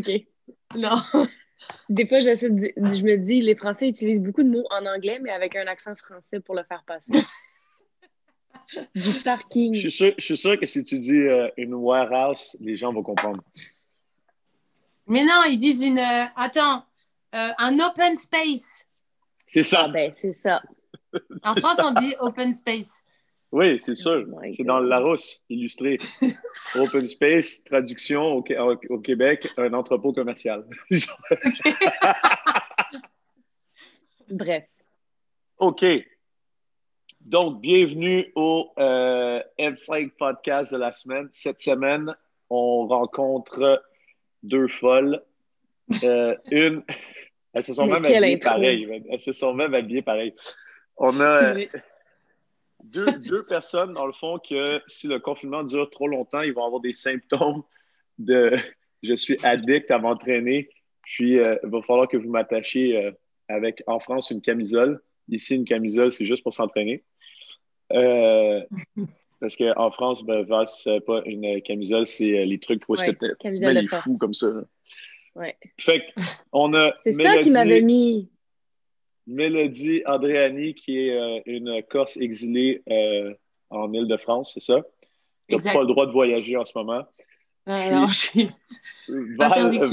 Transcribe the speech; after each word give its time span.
OK. 0.00 0.10
Non. 0.76 0.96
Des 1.88 2.06
fois, 2.06 2.20
j'essaie 2.20 2.50
de- 2.50 2.72
je 2.76 3.02
me 3.04 3.16
dis, 3.16 3.40
les 3.40 3.54
Français 3.54 3.88
utilisent 3.88 4.20
beaucoup 4.20 4.42
de 4.42 4.50
mots 4.50 4.66
en 4.70 4.84
anglais, 4.86 5.18
mais 5.22 5.30
avec 5.30 5.56
un 5.56 5.66
accent 5.66 5.94
français 5.96 6.40
pour 6.40 6.54
le 6.54 6.62
faire 6.64 6.84
passer. 6.84 7.10
du 8.94 9.00
Je 9.12 9.22
parking. 9.22 9.74
suis 9.74 9.90
sûr, 9.90 10.14
je 10.18 10.24
suis 10.24 10.36
sûr 10.36 10.58
que 10.58 10.66
si 10.66 10.84
tu 10.84 10.98
dis 10.98 11.12
euh, 11.16 11.48
une 11.56 11.74
warehouse, 11.74 12.56
les 12.60 12.76
gens 12.76 12.92
vont 12.92 13.02
comprendre. 13.02 13.42
Mais 15.06 15.22
non, 15.24 15.42
ils 15.48 15.58
disent 15.58 15.82
une. 15.84 15.98
euh, 15.98 16.24
attends, 16.36 16.84
euh, 17.34 17.50
un 17.58 17.78
open 17.78 18.16
space. 18.16 18.86
C'est 19.46 19.60
Ah 19.60 19.64
ça. 19.64 19.88
ben, 19.88 20.12
c'est 20.14 20.32
ça. 20.32 20.62
En 21.44 21.54
France, 21.54 21.78
on 21.84 21.92
dit 21.92 22.14
open 22.20 22.52
space. 22.52 23.03
Oui, 23.54 23.78
c'est 23.78 23.94
sûr. 23.94 24.26
Oh 24.32 24.40
c'est 24.52 24.64
dans 24.64 24.80
le 24.80 24.88
Larousse, 24.88 25.40
illustré. 25.48 25.96
Open 26.74 27.06
Space, 27.06 27.62
traduction 27.62 28.38
au, 28.38 28.44
au- 28.58 28.80
au 28.88 28.98
Québec, 28.98 29.48
un 29.56 29.72
entrepôt 29.74 30.12
commercial. 30.12 30.66
Bref. 34.28 34.64
OK. 35.58 35.84
Donc, 37.20 37.60
bienvenue 37.60 38.32
au 38.34 38.72
euh, 38.76 39.40
M5 39.60 40.10
podcast 40.18 40.72
de 40.72 40.78
la 40.78 40.90
semaine. 40.90 41.28
Cette 41.30 41.60
semaine, 41.60 42.12
on 42.50 42.88
rencontre 42.88 43.84
deux 44.42 44.66
folles. 44.66 45.22
Euh, 46.02 46.34
une, 46.50 46.82
elles 47.54 47.62
se 47.62 47.72
sont 47.72 47.86
Mais 47.86 48.00
même 48.00 48.04
habillées 48.04 48.38
pareil. 48.38 49.04
Elles 49.08 49.20
se 49.20 49.32
sont 49.32 49.54
même 49.54 49.74
habillées 49.74 50.02
pareil. 50.02 50.34
On 50.96 51.20
a. 51.20 51.54
deux, 52.84 53.18
deux 53.18 53.44
personnes, 53.44 53.94
dans 53.94 54.06
le 54.06 54.12
fond, 54.12 54.38
que 54.38 54.80
si 54.86 55.06
le 55.06 55.18
confinement 55.18 55.64
dure 55.64 55.88
trop 55.90 56.06
longtemps, 56.06 56.42
ils 56.42 56.52
vont 56.52 56.64
avoir 56.64 56.80
des 56.80 56.92
symptômes 56.92 57.62
de 58.18 58.54
je 59.02 59.14
suis 59.14 59.36
addict 59.42 59.90
à 59.90 59.98
m'entraîner. 59.98 60.68
Puis, 61.02 61.38
euh, 61.38 61.56
il 61.62 61.70
va 61.70 61.82
falloir 61.82 62.08
que 62.08 62.16
vous 62.16 62.30
m'attachiez 62.30 62.96
euh, 62.96 63.10
avec, 63.48 63.82
en 63.86 64.00
France, 64.00 64.30
une 64.30 64.40
camisole. 64.40 65.02
Ici, 65.28 65.54
une 65.54 65.64
camisole, 65.64 66.10
c'est 66.12 66.24
juste 66.24 66.42
pour 66.42 66.52
s'entraîner. 66.52 67.04
Euh, 67.92 68.62
parce 69.40 69.56
qu'en 69.56 69.90
France, 69.90 70.24
ben, 70.24 70.46
savais 70.66 71.00
pas, 71.00 71.22
une 71.26 71.60
camisole, 71.62 72.06
c'est 72.06 72.44
les 72.44 72.58
trucs 72.58 72.88
où 72.88 72.94
Ouais, 72.94 73.14
que 73.14 73.36
tu 73.40 73.60
mets 73.60 73.74
les 73.74 73.88
fous 73.88 74.16
comme 74.18 74.34
ça. 74.34 74.48
Ouais. 75.34 75.56
Fait 75.78 76.00
que, 76.00 76.22
on 76.52 76.72
a 76.74 76.94
C'est 77.04 77.12
ça 77.14 77.38
qui 77.38 77.50
m'avait 77.50 77.82
mis. 77.82 78.30
Mélodie 79.26 80.02
Andréani, 80.06 80.74
qui 80.74 80.98
est 80.98 81.16
euh, 81.18 81.40
une 81.46 81.82
Corse 81.88 82.16
exilée 82.16 82.82
euh, 82.90 83.32
en 83.70 83.92
Île-de-France, 83.92 84.52
c'est 84.54 84.60
ça? 84.60 84.80
Tu 85.48 85.56
n'as 85.56 85.72
pas 85.72 85.80
le 85.80 85.86
droit 85.86 86.06
de 86.06 86.12
voyager 86.12 86.56
en 86.56 86.64
ce 86.64 86.72
moment. 86.76 87.06
Ouais, 87.66 87.90
non, 87.90 88.06
je 88.06 88.14
suis- 88.14 88.48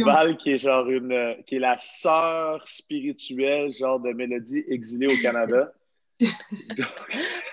Val, 0.04 0.38
qui 0.38 0.52
est 0.52 0.58
genre 0.58 0.90
une, 0.90 1.36
qui 1.46 1.56
est 1.56 1.60
la 1.60 1.78
sœur 1.78 2.68
spirituelle, 2.68 3.72
genre 3.72 4.00
de 4.00 4.12
Mélodie 4.12 4.64
exilée 4.68 5.08
au 5.08 5.22
Canada. 5.22 5.72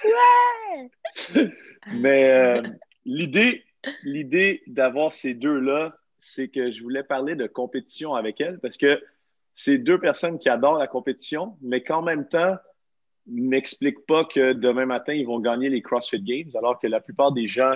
Ouais! 0.05 0.91
Mais 1.95 2.31
euh, 2.31 2.63
l'idée, 3.05 3.65
l'idée 4.03 4.63
d'avoir 4.67 5.13
ces 5.13 5.35
deux-là, 5.35 5.97
c'est 6.19 6.49
que 6.49 6.71
je 6.71 6.83
voulais 6.83 7.03
parler 7.03 7.35
de 7.35 7.47
compétition 7.47 8.15
avec 8.15 8.41
elles 8.41 8.59
parce 8.61 8.77
que 8.77 9.03
c'est 9.59 9.77
deux 9.77 9.99
personnes 9.99 10.39
qui 10.39 10.49
adorent 10.49 10.79
la 10.79 10.87
compétition, 10.87 11.57
mais 11.63 11.83
qu'en 11.83 12.01
même 12.01 12.29
temps, 12.29 12.55
m'expliquent 13.27 14.07
pas 14.07 14.25
que 14.25 14.53
demain 14.53 14.87
matin, 14.87 15.13
ils 15.13 15.27
vont 15.27 15.41
gagner 15.41 15.69
les 15.69 15.83
CrossFit 15.83 16.23
Games, 16.23 16.51
alors 16.55 16.79
que 16.79 16.87
la 16.87 17.01
plupart 17.01 17.33
des 17.33 17.49
gens 17.49 17.75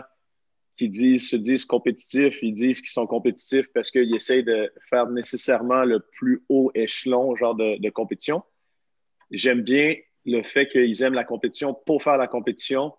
qui 0.76 0.88
disent, 0.88 1.28
se 1.28 1.34
disent 1.34 1.64
compétitifs, 1.64 2.40
ils 2.40 2.54
disent 2.54 2.80
qu'ils 2.80 2.90
sont 2.90 3.08
compétitifs 3.08 3.66
parce 3.74 3.90
qu'ils 3.90 4.14
essayent 4.14 4.44
de 4.44 4.72
faire 4.88 5.08
nécessairement 5.08 5.82
le 5.82 5.98
plus 5.98 6.44
haut 6.48 6.70
échelon, 6.76 7.34
genre 7.34 7.56
de, 7.56 7.80
de 7.80 7.90
compétition. 7.90 8.44
J'aime 9.32 9.62
bien 9.62 9.96
le 10.24 10.44
fait 10.44 10.68
qu'ils 10.68 11.02
aiment 11.02 11.14
la 11.14 11.24
compétition 11.24 11.74
pour 11.74 12.00
faire 12.04 12.16
la 12.16 12.28
compétition 12.28 12.94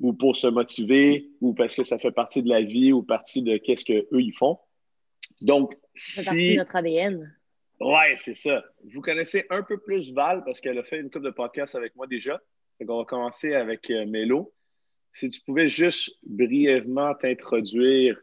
ou 0.00 0.12
pour 0.12 0.36
se 0.36 0.48
motiver 0.48 1.30
ou 1.40 1.54
parce 1.54 1.74
que 1.74 1.82
ça 1.82 1.98
fait 1.98 2.12
partie 2.12 2.42
de 2.42 2.50
la 2.50 2.60
vie 2.60 2.92
ou 2.92 3.02
partie 3.02 3.40
de 3.40 3.56
qu'est-ce 3.56 3.86
qu'eux 3.86 4.20
ils 4.20 4.36
font. 4.36 4.58
Donc, 5.40 5.74
Ça 5.94 6.20
fait 6.20 6.24
partie 6.26 6.44
de 6.44 6.50
si... 6.50 6.56
notre 6.58 6.76
ADN. 6.76 7.34
Ouais, 7.80 8.14
c'est 8.16 8.34
ça. 8.34 8.64
Vous 8.92 9.00
connaissez 9.00 9.46
un 9.50 9.62
peu 9.62 9.78
plus 9.78 10.12
Val 10.12 10.44
parce 10.44 10.60
qu'elle 10.60 10.78
a 10.78 10.84
fait 10.84 11.00
une 11.00 11.10
couple 11.10 11.26
de 11.26 11.30
podcasts 11.30 11.74
avec 11.74 11.94
moi 11.96 12.06
déjà. 12.06 12.40
Donc, 12.80 12.90
on 12.90 12.98
va 12.98 13.04
commencer 13.04 13.54
avec 13.54 13.90
euh, 13.90 14.06
Mélo. 14.06 14.52
Si 15.12 15.28
tu 15.28 15.40
pouvais 15.40 15.68
juste 15.68 16.16
brièvement 16.24 17.14
t'introduire 17.14 18.18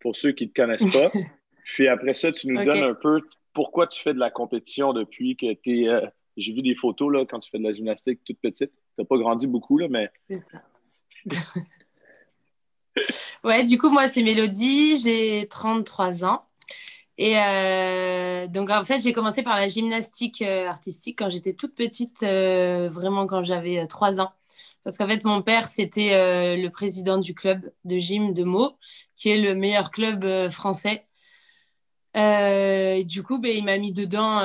pour 0.00 0.16
ceux 0.16 0.32
qui 0.32 0.44
ne 0.44 0.50
te 0.50 0.54
connaissent 0.54 0.92
pas. 0.92 1.10
Puis 1.64 1.88
après 1.88 2.14
ça, 2.14 2.32
tu 2.32 2.48
nous 2.48 2.64
donnes 2.64 2.84
un 2.84 2.94
peu 2.94 3.20
pourquoi 3.52 3.86
tu 3.86 4.00
fais 4.00 4.14
de 4.14 4.18
la 4.18 4.30
compétition 4.30 4.92
depuis 4.92 5.36
que 5.36 5.52
tu 5.54 5.84
es. 5.84 6.00
J'ai 6.36 6.52
vu 6.52 6.62
des 6.62 6.76
photos 6.76 7.12
là, 7.12 7.26
quand 7.26 7.40
tu 7.40 7.50
fais 7.50 7.58
de 7.58 7.64
la 7.64 7.72
gymnastique 7.72 8.20
toute 8.24 8.38
petite. 8.38 8.70
Tu 8.70 8.76
n'as 8.98 9.04
pas 9.04 9.18
grandi 9.18 9.46
beaucoup, 9.46 9.76
là, 9.76 9.88
mais 9.90 10.10
C'est 10.28 10.38
ça. 10.38 10.62
ouais, 13.44 13.64
du 13.64 13.76
coup, 13.76 13.90
moi, 13.90 14.08
c'est 14.08 14.22
Mélodie, 14.22 14.96
j'ai 14.96 15.46
33 15.48 16.24
ans. 16.24 16.47
Et 17.18 17.36
euh, 17.36 18.46
donc, 18.46 18.70
en 18.70 18.84
fait, 18.84 19.00
j'ai 19.00 19.12
commencé 19.12 19.42
par 19.42 19.56
la 19.56 19.66
gymnastique 19.66 20.40
euh, 20.42 20.68
artistique 20.68 21.18
quand 21.18 21.30
j'étais 21.30 21.52
toute 21.52 21.74
petite, 21.74 22.22
euh, 22.22 22.88
vraiment 22.88 23.26
quand 23.26 23.42
j'avais 23.42 23.80
euh, 23.80 23.86
3 23.86 24.20
ans. 24.20 24.32
Parce 24.84 24.96
qu'en 24.96 25.08
fait, 25.08 25.24
mon 25.24 25.42
père, 25.42 25.68
c'était 25.68 26.56
le 26.56 26.68
président 26.70 27.18
du 27.18 27.34
club 27.34 27.70
de 27.84 27.98
gym 27.98 28.32
de 28.32 28.44
Meaux, 28.44 28.78
qui 29.16 29.28
est 29.28 29.38
le 29.38 29.54
meilleur 29.54 29.90
club 29.90 30.48
français. 30.48 31.06
Et 32.14 33.04
du 33.04 33.22
coup, 33.22 33.38
ben, 33.38 33.54
il 33.54 33.64
m'a 33.64 33.76
mis 33.78 33.92
dedans 33.92 34.40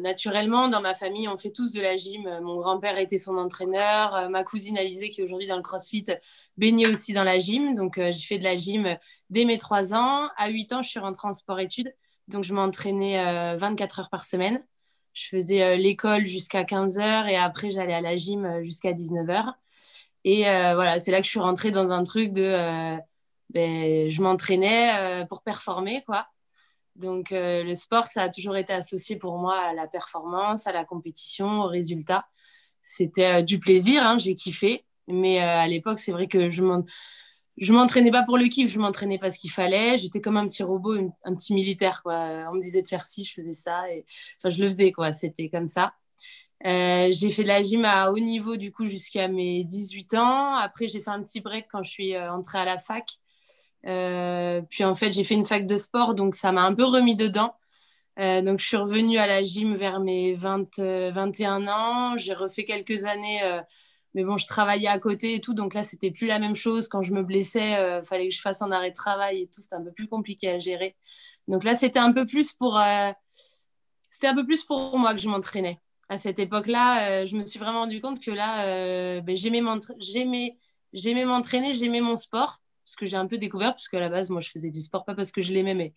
naturellement. 0.00 0.68
Dans 0.68 0.80
ma 0.80 0.94
famille, 0.94 1.26
on 1.26 1.36
fait 1.36 1.50
tous 1.50 1.72
de 1.72 1.80
la 1.80 1.96
gym. 1.96 2.22
Mon 2.42 2.60
grand-père 2.60 2.98
était 2.98 3.18
son 3.18 3.36
entraîneur. 3.36 4.30
Ma 4.30 4.44
cousine 4.44 4.78
Alizée, 4.78 5.08
qui 5.08 5.22
est 5.22 5.24
aujourd'hui 5.24 5.48
dans 5.48 5.56
le 5.56 5.62
CrossFit, 5.62 6.04
baignait 6.56 6.86
aussi 6.86 7.12
dans 7.12 7.24
la 7.24 7.40
gym. 7.40 7.74
Donc, 7.74 7.94
j'ai 7.96 8.12
fait 8.26 8.38
de 8.38 8.44
la 8.44 8.56
gym 8.56 8.96
dès 9.30 9.44
mes 9.44 9.58
3 9.58 9.92
ans. 9.92 10.28
À 10.36 10.50
8 10.50 10.72
ans, 10.72 10.82
je 10.82 10.90
suis 10.90 11.00
rentrée 11.00 11.26
en 11.26 11.32
sport-études. 11.32 11.92
Donc, 12.30 12.44
je 12.44 12.54
m'entraînais 12.54 13.18
euh, 13.54 13.56
24 13.56 14.00
heures 14.00 14.10
par 14.10 14.24
semaine. 14.24 14.62
Je 15.12 15.26
faisais 15.28 15.62
euh, 15.62 15.76
l'école 15.76 16.24
jusqu'à 16.26 16.64
15 16.64 16.98
heures 17.00 17.26
et 17.26 17.36
après, 17.36 17.70
j'allais 17.70 17.94
à 17.94 18.00
la 18.00 18.16
gym 18.16 18.44
euh, 18.44 18.62
jusqu'à 18.62 18.92
19 18.92 19.28
heures. 19.30 19.54
Et 20.24 20.48
euh, 20.48 20.74
voilà, 20.74 20.98
c'est 20.98 21.10
là 21.10 21.18
que 21.18 21.24
je 21.24 21.30
suis 21.30 21.40
rentrée 21.40 21.70
dans 21.72 21.90
un 21.90 22.04
truc 22.04 22.32
de. 22.32 22.42
euh, 22.44 22.96
ben, 23.50 24.08
je 24.08 24.22
m'entraînais 24.22 25.22
euh, 25.22 25.26
pour 25.26 25.42
performer, 25.42 26.02
quoi. 26.06 26.28
Donc, 26.96 27.32
euh, 27.32 27.64
le 27.64 27.74
sport, 27.74 28.06
ça 28.06 28.22
a 28.24 28.28
toujours 28.28 28.56
été 28.56 28.72
associé 28.72 29.16
pour 29.16 29.38
moi 29.38 29.58
à 29.58 29.72
la 29.74 29.88
performance, 29.88 30.66
à 30.66 30.72
la 30.72 30.84
compétition, 30.84 31.62
au 31.62 31.66
résultat. 31.66 32.26
C'était 32.82 33.40
euh, 33.40 33.42
du 33.42 33.58
plaisir, 33.58 34.02
hein, 34.04 34.18
j'ai 34.18 34.34
kiffé. 34.36 34.84
Mais 35.08 35.42
euh, 35.42 35.46
à 35.46 35.66
l'époque, 35.66 35.98
c'est 35.98 36.12
vrai 36.12 36.28
que 36.28 36.50
je 36.50 36.62
je 37.60 37.72
m'entraînais 37.72 38.10
pas 38.10 38.24
pour 38.24 38.38
le 38.38 38.46
kiff, 38.46 38.70
je 38.70 38.78
m'entraînais 38.78 39.18
parce 39.18 39.36
qu'il 39.36 39.50
fallait. 39.50 39.98
J'étais 39.98 40.20
comme 40.20 40.36
un 40.36 40.46
petit 40.48 40.62
robot, 40.62 40.94
un 41.24 41.34
petit 41.34 41.54
militaire, 41.54 42.02
quoi. 42.02 42.48
On 42.50 42.54
me 42.54 42.60
disait 42.60 42.82
de 42.82 42.86
faire 42.86 43.04
ci, 43.04 43.24
je 43.24 43.32
faisais 43.34 43.54
ça. 43.54 43.84
Enfin, 44.38 44.50
je 44.50 44.60
le 44.60 44.66
faisais, 44.66 44.92
quoi. 44.92 45.12
C'était 45.12 45.48
comme 45.48 45.68
ça. 45.68 45.94
Euh, 46.66 47.08
j'ai 47.12 47.30
fait 47.30 47.42
de 47.42 47.48
la 47.48 47.62
gym 47.62 47.84
à 47.84 48.10
haut 48.10 48.18
niveau, 48.18 48.56
du 48.56 48.72
coup, 48.72 48.86
jusqu'à 48.86 49.28
mes 49.28 49.64
18 49.64 50.14
ans. 50.14 50.56
Après, 50.56 50.88
j'ai 50.88 51.00
fait 51.00 51.10
un 51.10 51.22
petit 51.22 51.40
break 51.40 51.66
quand 51.70 51.82
je 51.82 51.90
suis 51.90 52.14
euh, 52.14 52.32
entrée 52.32 52.58
à 52.58 52.64
la 52.64 52.78
fac. 52.78 53.06
Euh, 53.86 54.60
puis 54.68 54.84
en 54.84 54.94
fait, 54.94 55.12
j'ai 55.12 55.24
fait 55.24 55.34
une 55.34 55.46
fac 55.46 55.66
de 55.66 55.76
sport, 55.76 56.14
donc 56.14 56.34
ça 56.34 56.52
m'a 56.52 56.62
un 56.64 56.74
peu 56.74 56.84
remis 56.84 57.16
dedans. 57.16 57.54
Euh, 58.18 58.42
donc 58.42 58.60
je 58.60 58.66
suis 58.66 58.76
revenue 58.76 59.18
à 59.18 59.26
la 59.26 59.42
gym 59.42 59.74
vers 59.76 60.00
mes 60.00 60.34
20, 60.34 60.78
euh, 60.80 61.10
21 61.12 61.68
ans. 61.68 62.16
J'ai 62.16 62.34
refait 62.34 62.64
quelques 62.64 63.04
années, 63.04 63.40
mais 64.14 64.24
bon, 64.24 64.36
je 64.36 64.46
travaillais 64.46 64.88
à 64.88 64.98
côté 64.98 65.34
et 65.34 65.40
tout, 65.40 65.54
donc 65.54 65.74
là, 65.74 65.82
c'était 65.82 66.10
plus 66.10 66.26
la 66.26 66.38
même 66.38 66.54
chose. 66.56 66.88
Quand 66.88 67.02
je 67.02 67.12
me 67.12 67.22
blessais, 67.22 67.72
il 68.02 68.04
fallait 68.04 68.28
que 68.28 68.34
je 68.34 68.40
fasse 68.40 68.62
un 68.62 68.70
arrêt 68.72 68.90
de 68.90 68.94
travail 68.96 69.42
et 69.42 69.46
tout, 69.46 69.60
c'était 69.60 69.76
un 69.76 69.82
peu 69.84 69.92
plus 69.92 70.08
compliqué 70.08 70.50
à 70.50 70.58
gérer. 70.58 70.96
Donc 71.48 71.64
là, 71.64 71.74
c'était 71.74 71.98
un 71.98 72.12
peu 72.12 72.26
plus 72.26 72.52
pour, 72.52 72.78
euh, 72.78 73.10
c'était 74.10 74.26
un 74.28 74.34
peu 74.34 74.44
plus 74.44 74.64
pour 74.64 74.98
moi 74.98 75.14
que 75.14 75.20
je 75.20 75.28
m'entraînais. 75.28 75.78
À 76.08 76.18
cette 76.18 76.38
époque-là, 76.38 77.22
euh, 77.22 77.26
je 77.26 77.36
me 77.36 77.46
suis 77.46 77.58
vraiment 77.58 77.80
rendu 77.80 78.00
compte 78.00 78.20
que 78.20 78.30
là, 78.30 78.66
euh, 78.66 79.20
ben, 79.20 79.36
j'aimais 79.36 79.60
m'entra- 79.60 79.94
j'aimais 79.98 80.58
j'aimais 80.92 81.24
m'entraîner, 81.24 81.72
j'aimais 81.74 82.00
mon 82.00 82.16
sport 82.16 82.58
ce 82.84 82.96
que 82.96 83.06
j'ai 83.06 83.16
un 83.16 83.26
peu 83.28 83.38
découvert, 83.38 83.72
parce 83.72 83.88
qu'à 83.88 84.00
la 84.00 84.08
base, 84.08 84.30
moi, 84.30 84.40
je 84.40 84.50
faisais 84.50 84.70
du 84.70 84.80
sport, 84.80 85.04
pas 85.04 85.14
parce 85.14 85.30
que 85.30 85.42
je 85.42 85.52
l'aimais, 85.52 85.74
mais 85.74 85.94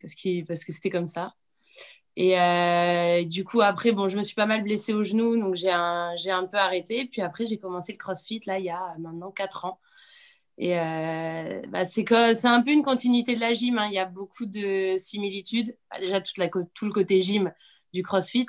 parce, 0.00 0.14
parce 0.46 0.64
que 0.64 0.72
c'était 0.72 0.90
comme 0.90 1.06
ça. 1.06 1.34
Et 2.16 2.40
euh, 2.40 3.24
du 3.24 3.44
coup, 3.44 3.60
après, 3.60 3.92
bon, 3.92 4.08
je 4.08 4.16
me 4.16 4.22
suis 4.22 4.34
pas 4.34 4.46
mal 4.46 4.62
blessée 4.62 4.94
au 4.94 5.02
genou, 5.04 5.36
donc 5.36 5.54
j'ai 5.54 5.70
un, 5.70 6.14
un 6.14 6.46
peu 6.46 6.56
arrêté. 6.56 7.06
Puis 7.06 7.20
après, 7.20 7.44
j'ai 7.44 7.58
commencé 7.58 7.92
le 7.92 7.98
crossfit, 7.98 8.40
là, 8.46 8.58
il 8.58 8.64
y 8.64 8.70
a 8.70 8.94
maintenant 8.98 9.30
4 9.30 9.66
ans. 9.66 9.78
Et 10.58 10.78
euh, 10.78 11.60
bah, 11.68 11.84
c'est, 11.84 12.10
un 12.12 12.62
peu 12.62 12.70
une 12.70 12.82
continuité 12.82 13.34
de 13.34 13.40
la 13.40 13.52
gym. 13.52 13.78
hein. 13.78 13.86
Il 13.88 13.94
y 13.94 13.98
a 13.98 14.06
beaucoup 14.06 14.46
de 14.46 14.96
similitudes. 14.96 15.76
Bah, 15.90 15.98
déjà, 16.00 16.20
tout 16.22 16.86
le 16.86 16.92
côté 16.92 17.20
gym 17.20 17.52
du 17.92 18.02
crossfit. 18.02 18.46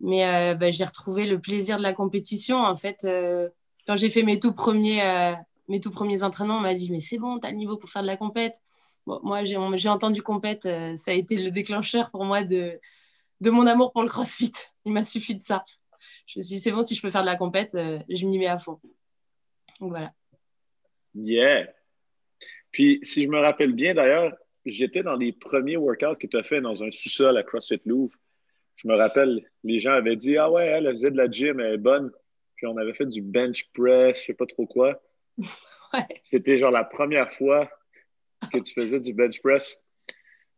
Mais 0.00 0.24
euh, 0.26 0.54
bah, 0.54 0.70
j'ai 0.70 0.84
retrouvé 0.84 1.26
le 1.26 1.40
plaisir 1.40 1.78
de 1.78 1.82
la 1.82 1.92
compétition. 1.92 2.58
En 2.58 2.76
fait, 2.76 3.04
euh, 3.04 3.48
quand 3.86 3.96
j'ai 3.96 4.10
fait 4.10 4.22
mes 4.22 4.38
tout 4.38 4.52
premiers, 4.52 5.34
mes 5.68 5.80
tout 5.80 5.90
premiers 5.90 6.22
entraînements, 6.22 6.58
on 6.58 6.60
m'a 6.60 6.74
dit 6.74 6.90
Mais 6.92 7.00
c'est 7.00 7.18
bon, 7.18 7.40
tu 7.40 7.46
as 7.48 7.50
le 7.50 7.56
niveau 7.56 7.76
pour 7.76 7.90
faire 7.90 8.02
de 8.02 8.06
la 8.06 8.16
compète. 8.16 8.54
moi, 9.06 9.44
j'ai 9.44 9.88
entendu 9.88 10.22
compète, 10.22 10.68
ça 10.96 11.10
a 11.10 11.14
été 11.14 11.36
le 11.36 11.50
déclencheur 11.50 12.10
pour 12.12 12.24
moi 12.24 12.44
de, 12.44 12.78
de 13.40 13.50
mon 13.50 13.66
amour 13.66 13.92
pour 13.92 14.02
le 14.02 14.08
crossfit. 14.08 14.52
Il 14.84 14.92
m'a 14.92 15.04
suffi 15.04 15.34
de 15.34 15.42
ça. 15.42 15.64
Je 16.26 16.38
me 16.38 16.42
suis 16.42 16.56
dit, 16.56 16.60
c'est 16.60 16.72
bon, 16.72 16.82
si 16.82 16.94
je 16.94 17.02
peux 17.02 17.10
faire 17.10 17.22
de 17.22 17.26
la 17.26 17.36
compète, 17.36 17.74
euh, 17.74 17.98
je 18.08 18.26
m'y 18.26 18.38
mets 18.38 18.46
à 18.46 18.58
fond. 18.58 18.80
Donc 19.80 19.90
voilà. 19.90 20.12
Yeah. 21.14 21.72
Puis, 22.70 23.00
si 23.02 23.24
je 23.24 23.28
me 23.28 23.38
rappelle 23.38 23.72
bien, 23.72 23.94
d'ailleurs, 23.94 24.32
j'étais 24.64 25.02
dans 25.02 25.16
les 25.16 25.32
premiers 25.32 25.76
workouts 25.76 26.16
que 26.16 26.26
tu 26.26 26.36
as 26.36 26.42
fait 26.42 26.60
dans 26.60 26.82
un 26.82 26.90
sous-sol 26.90 27.36
à 27.36 27.42
CrossFit 27.42 27.80
Louvre. 27.84 28.16
Je 28.76 28.88
me 28.88 28.96
rappelle, 28.96 29.44
les 29.64 29.80
gens 29.80 29.92
avaient 29.92 30.16
dit 30.16 30.36
Ah 30.36 30.50
ouais, 30.50 30.66
elle, 30.66 30.90
faisait 30.92 31.10
de 31.10 31.16
la 31.16 31.30
gym, 31.30 31.60
elle 31.60 31.74
est 31.74 31.78
bonne. 31.78 32.10
Puis 32.56 32.66
on 32.66 32.76
avait 32.76 32.94
fait 32.94 33.06
du 33.06 33.22
bench 33.22 33.68
press, 33.74 34.20
je 34.20 34.26
sais 34.26 34.34
pas 34.34 34.46
trop 34.46 34.66
quoi. 34.66 35.02
C'était 36.24 36.58
genre 36.58 36.70
la 36.70 36.84
première 36.84 37.32
fois 37.32 37.70
que 38.52 38.58
tu 38.58 38.72
faisais 38.72 38.98
du 38.98 39.12
bench 39.12 39.40
press. 39.40 39.80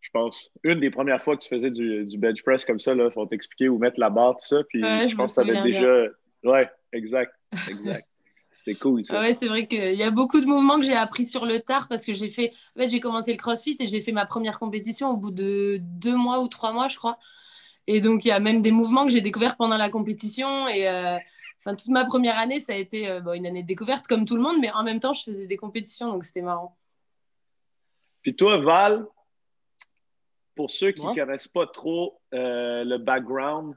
Je 0.03 0.11
pense. 0.13 0.51
Une 0.65 0.81
des 0.81 0.91
premières 0.91 1.23
fois 1.23 1.37
que 1.37 1.43
tu 1.43 1.49
faisais 1.49 1.71
du, 1.71 2.19
bench 2.19 2.43
press 2.43 2.65
comme 2.65 2.81
ça, 2.81 2.93
il 2.93 3.11
faut 3.15 3.25
t'expliquer 3.25 3.69
où 3.69 3.79
mettre 3.79 3.99
la 3.99 4.11
barre, 4.11 4.37
tout 4.37 4.47
ça. 4.47 4.63
Puis 4.69 4.83
je, 4.83 5.15
pense 5.17 5.31
que 5.31 5.35
ça 5.35 5.41
avait 5.43 5.63
déjà. 5.63 6.07
Ouais, 6.45 6.69
exact. 6.93 7.33
Exact. 7.69 8.07
C'était 8.65 8.79
cool, 8.79 9.05
ça. 9.05 9.21
ouais, 9.21 9.33
c'est 9.33 9.49
vrai 9.49 9.67
qu'il 9.67 9.95
y 9.95 10.05
a 10.05 10.11
beaucoup 10.13 10.41
de 10.41 10.47
mouvements 10.47 10.79
que 10.79 10.85
j'ai 10.85 10.95
appris 10.95 11.25
sur 11.25 11.47
le 11.47 11.59
tard 11.61 11.89
parce 11.89 12.05
que 12.05 12.13
j'ai 12.13 12.29
fait. 12.29 12.53
En 12.77 12.83
fait, 12.83 12.89
j'ai 12.89 13.01
commencé 13.01 13.33
le 13.33 13.39
crossfit 13.39 13.77
et 13.81 13.87
j'ai 13.87 14.01
fait 14.01 14.13
ma 14.13 14.27
première 14.27 14.59
compétition 14.59 15.11
au 15.11 15.17
bout 15.17 15.33
de 15.33 15.79
deux 15.81 16.15
mois 16.15 16.41
ou 16.41 16.49
trois 16.49 16.73
mois, 16.73 16.87
je 16.87 16.97
crois. 16.97 17.19
Et 17.87 18.01
donc, 18.01 18.25
il 18.25 18.29
y 18.29 18.33
a 18.33 18.39
même 18.39 18.63
des 18.63 18.71
mouvements 18.71 19.05
que 19.05 19.11
j'ai 19.11 19.21
découverts 19.21 19.57
pendant 19.57 19.77
la 19.77 19.91
compétition. 19.91 20.69
Et 20.69 20.89
euh, 20.89 21.17
enfin, 21.59 21.75
toute 21.75 21.89
ma 21.89 22.05
première 22.05 22.39
année, 22.39 22.61
ça 22.61 22.75
a 22.75 22.77
été 22.77 23.09
euh, 23.09 23.33
une 23.35 23.47
année 23.47 23.63
de 23.63 23.69
découverte 23.69 24.07
comme 24.07 24.25
tout 24.25 24.37
le 24.37 24.43
monde, 24.43 24.59
mais 24.61 24.71
en 24.73 24.85
même 24.85 25.01
temps, 25.01 25.13
je 25.13 25.25
faisais 25.25 25.47
des 25.47 25.57
compétitions, 25.57 26.13
donc 26.13 26.23
c'était 26.23 26.43
marrant. 26.43 26.77
Puis 28.23 28.37
toi, 28.37 28.59
Val, 28.59 29.07
pour 30.55 30.71
ceux 30.71 30.93
qui 30.93 31.05
ne 31.05 31.15
connaissent 31.15 31.49
pas 31.49 31.67
trop 31.67 32.21
euh, 32.35 32.85
le 32.85 32.99
background 32.99 33.75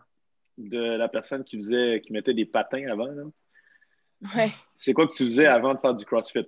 de 0.58 0.80
la 0.80 1.08
personne 1.08 1.44
qui 1.44 1.58
faisait, 1.58 2.02
qui 2.06 2.14
mettait 2.14 2.34
des 2.34 2.46
patins 2.46 2.88
avant, 2.90 3.10
c'est 4.76 4.94
quoi 4.94 5.08
que 5.08 5.14
tu 5.14 5.26
faisais 5.26 5.46
avant 5.46 5.74
de 5.74 5.80
faire 5.80 5.94
du 5.94 6.06
CrossFit? 6.06 6.46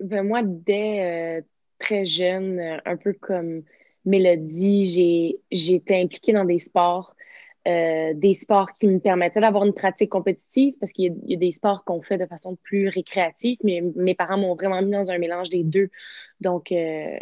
Ben, 0.00 0.26
moi, 0.26 0.42
dès 0.44 1.44
très 1.78 2.04
jeune, 2.04 2.80
un 2.84 2.96
peu 2.96 3.12
comme 3.12 3.62
Mélodie, 4.04 5.38
j'ai 5.50 5.74
été 5.74 6.00
impliquée 6.00 6.32
dans 6.32 6.44
des 6.44 6.58
sports, 6.58 7.14
euh, 7.66 8.12
des 8.14 8.34
sports 8.34 8.72
qui 8.74 8.86
me 8.86 8.98
permettaient 8.98 9.40
d'avoir 9.40 9.64
une 9.64 9.72
pratique 9.72 10.10
compétitive 10.10 10.74
parce 10.78 10.92
qu'il 10.92 11.16
y, 11.24 11.34
a 11.34 11.38
des 11.38 11.52
sports 11.52 11.84
qu'on 11.84 12.02
fait 12.02 12.18
de 12.18 12.26
façon 12.26 12.56
plus 12.56 12.88
récréative, 12.88 13.58
mais 13.64 13.82
mes 13.96 14.14
parents 14.14 14.36
m'ont 14.36 14.54
vraiment 14.54 14.82
mis 14.82 14.90
dans 14.90 15.10
un 15.10 15.18
mélange 15.18 15.48
des 15.48 15.64
deux. 15.64 15.88
Donc, 16.40 16.72
euh, 16.72 17.18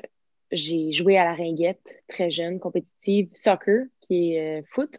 j'ai 0.53 0.93
joué 0.93 1.19
à 1.19 1.25
la 1.25 1.35
ringuette 1.35 2.03
très 2.09 2.31
jeune, 2.31 2.61
compétitive, 2.61 3.29
soccer, 3.35 3.87
qui 4.01 4.35
est 4.35 4.61
euh, 4.61 4.63
foot 4.69 4.97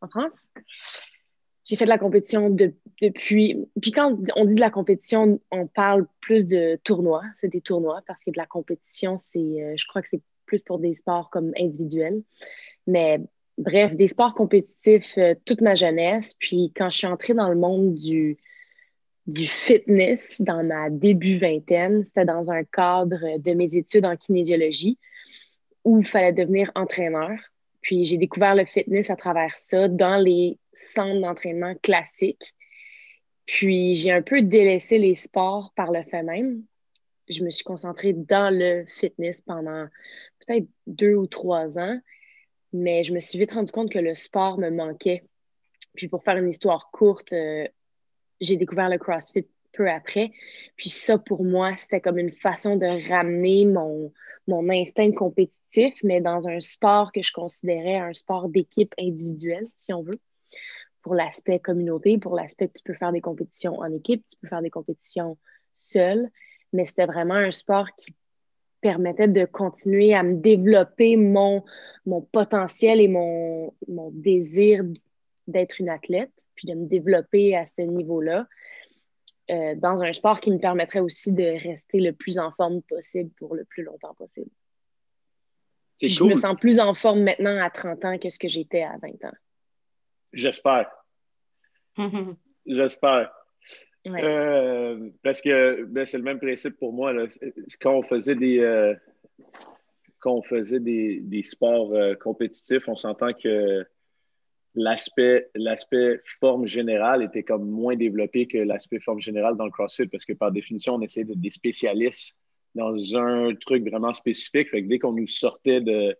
en 0.00 0.08
France. 0.08 0.34
J'ai 1.64 1.76
fait 1.76 1.84
de 1.84 1.90
la 1.90 1.98
compétition 1.98 2.50
depuis. 3.00 3.56
Puis 3.80 3.92
quand 3.92 4.18
on 4.36 4.44
dit 4.44 4.56
de 4.56 4.60
la 4.60 4.70
compétition, 4.70 5.40
on 5.50 5.66
parle 5.66 6.06
plus 6.20 6.46
de 6.46 6.78
tournois. 6.82 7.22
C'est 7.36 7.48
des 7.48 7.60
tournois 7.60 8.02
parce 8.06 8.24
que 8.24 8.30
de 8.30 8.36
la 8.36 8.46
compétition, 8.46 9.16
c'est, 9.16 9.76
je 9.76 9.86
crois 9.86 10.02
que 10.02 10.08
c'est 10.08 10.20
plus 10.44 10.60
pour 10.60 10.80
des 10.80 10.94
sports 10.94 11.30
comme 11.30 11.52
individuels. 11.56 12.22
Mais 12.86 13.20
bref, 13.58 13.94
des 13.94 14.08
sports 14.08 14.34
compétitifs 14.34 15.16
euh, 15.18 15.34
toute 15.44 15.60
ma 15.60 15.74
jeunesse. 15.74 16.34
Puis 16.38 16.72
quand 16.76 16.90
je 16.90 16.98
suis 16.98 17.06
entrée 17.06 17.34
dans 17.34 17.48
le 17.48 17.56
monde 17.56 17.94
du, 17.94 18.38
du 19.26 19.46
fitness 19.46 20.40
dans 20.40 20.64
ma 20.64 20.90
début 20.90 21.38
vingtaine, 21.38 22.04
c'était 22.04 22.24
dans 22.24 22.50
un 22.50 22.64
cadre 22.64 23.38
de 23.38 23.52
mes 23.52 23.76
études 23.76 24.04
en 24.04 24.16
kinésiologie 24.16 24.98
où 25.84 25.98
il 25.98 26.06
fallait 26.06 26.32
devenir 26.32 26.70
entraîneur. 26.74 27.38
Puis 27.80 28.04
j'ai 28.04 28.16
découvert 28.16 28.54
le 28.54 28.64
fitness 28.64 29.10
à 29.10 29.16
travers 29.16 29.56
ça 29.58 29.88
dans 29.88 30.16
les 30.16 30.58
centres 30.74 31.20
d'entraînement 31.20 31.74
classiques. 31.82 32.54
Puis 33.46 33.96
j'ai 33.96 34.12
un 34.12 34.22
peu 34.22 34.42
délaissé 34.42 34.98
les 34.98 35.14
sports 35.14 35.72
par 35.74 35.90
le 35.90 36.02
fait 36.04 36.22
même. 36.22 36.62
Je 37.28 37.44
me 37.44 37.50
suis 37.50 37.64
concentrée 37.64 38.12
dans 38.12 38.52
le 38.52 38.84
fitness 38.96 39.40
pendant 39.42 39.86
peut-être 40.40 40.66
deux 40.86 41.14
ou 41.14 41.26
trois 41.26 41.78
ans, 41.78 41.98
mais 42.72 43.04
je 43.04 43.12
me 43.12 43.20
suis 43.20 43.38
vite 43.38 43.52
rendu 43.52 43.70
compte 43.72 43.90
que 43.90 43.98
le 43.98 44.14
sport 44.14 44.58
me 44.58 44.70
manquait. 44.70 45.24
Puis 45.94 46.08
pour 46.08 46.22
faire 46.22 46.36
une 46.36 46.48
histoire 46.48 46.90
courte, 46.92 47.32
euh, 47.32 47.66
j'ai 48.42 48.56
découvert 48.56 48.90
le 48.90 48.98
CrossFit 48.98 49.46
peu 49.72 49.88
après. 49.88 50.30
Puis 50.76 50.90
ça, 50.90 51.18
pour 51.18 51.44
moi, 51.44 51.74
c'était 51.76 52.00
comme 52.00 52.18
une 52.18 52.32
façon 52.32 52.76
de 52.76 53.08
ramener 53.08 53.64
mon, 53.66 54.12
mon 54.46 54.68
instinct 54.68 55.12
compétitif, 55.12 55.94
mais 56.02 56.20
dans 56.20 56.46
un 56.46 56.60
sport 56.60 57.10
que 57.12 57.22
je 57.22 57.32
considérais 57.32 57.96
un 57.96 58.12
sport 58.12 58.48
d'équipe 58.48 58.94
individuelle, 58.98 59.66
si 59.78 59.92
on 59.92 60.02
veut, 60.02 60.20
pour 61.00 61.14
l'aspect 61.14 61.58
communauté, 61.58 62.18
pour 62.18 62.36
l'aspect 62.36 62.68
que 62.68 62.78
tu 62.78 62.84
peux 62.84 62.94
faire 62.94 63.12
des 63.12 63.20
compétitions 63.20 63.78
en 63.78 63.92
équipe, 63.92 64.24
tu 64.28 64.36
peux 64.40 64.48
faire 64.48 64.62
des 64.62 64.70
compétitions 64.70 65.38
seul, 65.78 66.30
mais 66.72 66.86
c'était 66.86 67.06
vraiment 67.06 67.34
un 67.34 67.50
sport 67.50 67.88
qui 67.96 68.14
permettait 68.80 69.28
de 69.28 69.44
continuer 69.44 70.14
à 70.14 70.22
me 70.22 70.36
développer 70.36 71.16
mon, 71.16 71.64
mon 72.04 72.20
potentiel 72.20 73.00
et 73.00 73.08
mon, 73.08 73.72
mon 73.88 74.10
désir 74.12 74.84
d'être 75.46 75.80
une 75.80 75.88
athlète, 75.88 76.30
puis 76.62 76.72
de 76.72 76.78
me 76.78 76.86
développer 76.86 77.56
à 77.56 77.66
ce 77.66 77.82
niveau-là, 77.82 78.46
euh, 79.50 79.74
dans 79.76 80.02
un 80.02 80.12
sport 80.12 80.40
qui 80.40 80.52
me 80.52 80.58
permettrait 80.58 81.00
aussi 81.00 81.32
de 81.32 81.44
rester 81.44 82.00
le 82.00 82.12
plus 82.12 82.38
en 82.38 82.52
forme 82.52 82.82
possible 82.82 83.30
pour 83.38 83.54
le 83.54 83.64
plus 83.64 83.82
longtemps 83.82 84.14
possible. 84.14 84.50
Cool. 86.00 86.08
Je 86.08 86.24
me 86.24 86.36
sens 86.36 86.56
plus 86.58 86.80
en 86.80 86.94
forme 86.94 87.22
maintenant 87.22 87.62
à 87.62 87.70
30 87.70 88.04
ans 88.04 88.18
que 88.18 88.28
ce 88.28 88.38
que 88.38 88.48
j'étais 88.48 88.82
à 88.82 88.96
20 89.02 89.28
ans. 89.28 89.36
J'espère. 90.32 90.90
J'espère. 92.66 93.32
Euh, 94.06 95.10
parce 95.22 95.40
que 95.40 95.84
ben, 95.84 96.04
c'est 96.04 96.18
le 96.18 96.24
même 96.24 96.40
principe 96.40 96.76
pour 96.78 96.92
moi. 96.92 97.12
Quand 97.80 97.94
on 97.94 98.02
faisait 98.02 98.34
des, 98.34 98.58
euh, 98.58 98.94
quand 100.18 100.34
on 100.34 100.42
faisait 100.42 100.80
des, 100.80 101.20
des 101.20 101.42
sports 101.42 101.92
euh, 101.92 102.14
compétitifs, 102.14 102.88
on 102.88 102.96
s'entend 102.96 103.32
que 103.32 103.86
l'aspect, 104.74 105.50
l'aspect 105.54 106.20
forme 106.40 106.66
générale 106.66 107.22
était 107.22 107.42
comme 107.42 107.68
moins 107.68 107.96
développé 107.96 108.46
que 108.46 108.58
l'aspect 108.58 109.00
forme 109.00 109.20
générale 109.20 109.56
dans 109.56 109.64
le 109.64 109.70
CrossFit 109.70 110.06
parce 110.06 110.24
que 110.24 110.32
par 110.32 110.52
définition, 110.52 110.94
on 110.94 111.00
essayait 111.00 111.24
d'être 111.24 111.40
des 111.40 111.50
spécialistes 111.50 112.38
dans 112.74 113.16
un 113.16 113.54
truc 113.54 113.86
vraiment 113.86 114.14
spécifique. 114.14 114.70
Fait 114.70 114.82
que 114.82 114.88
dès 114.88 114.98
qu'on 114.98 115.12
nous 115.12 115.26
sortait 115.26 115.80
de, 115.80 116.16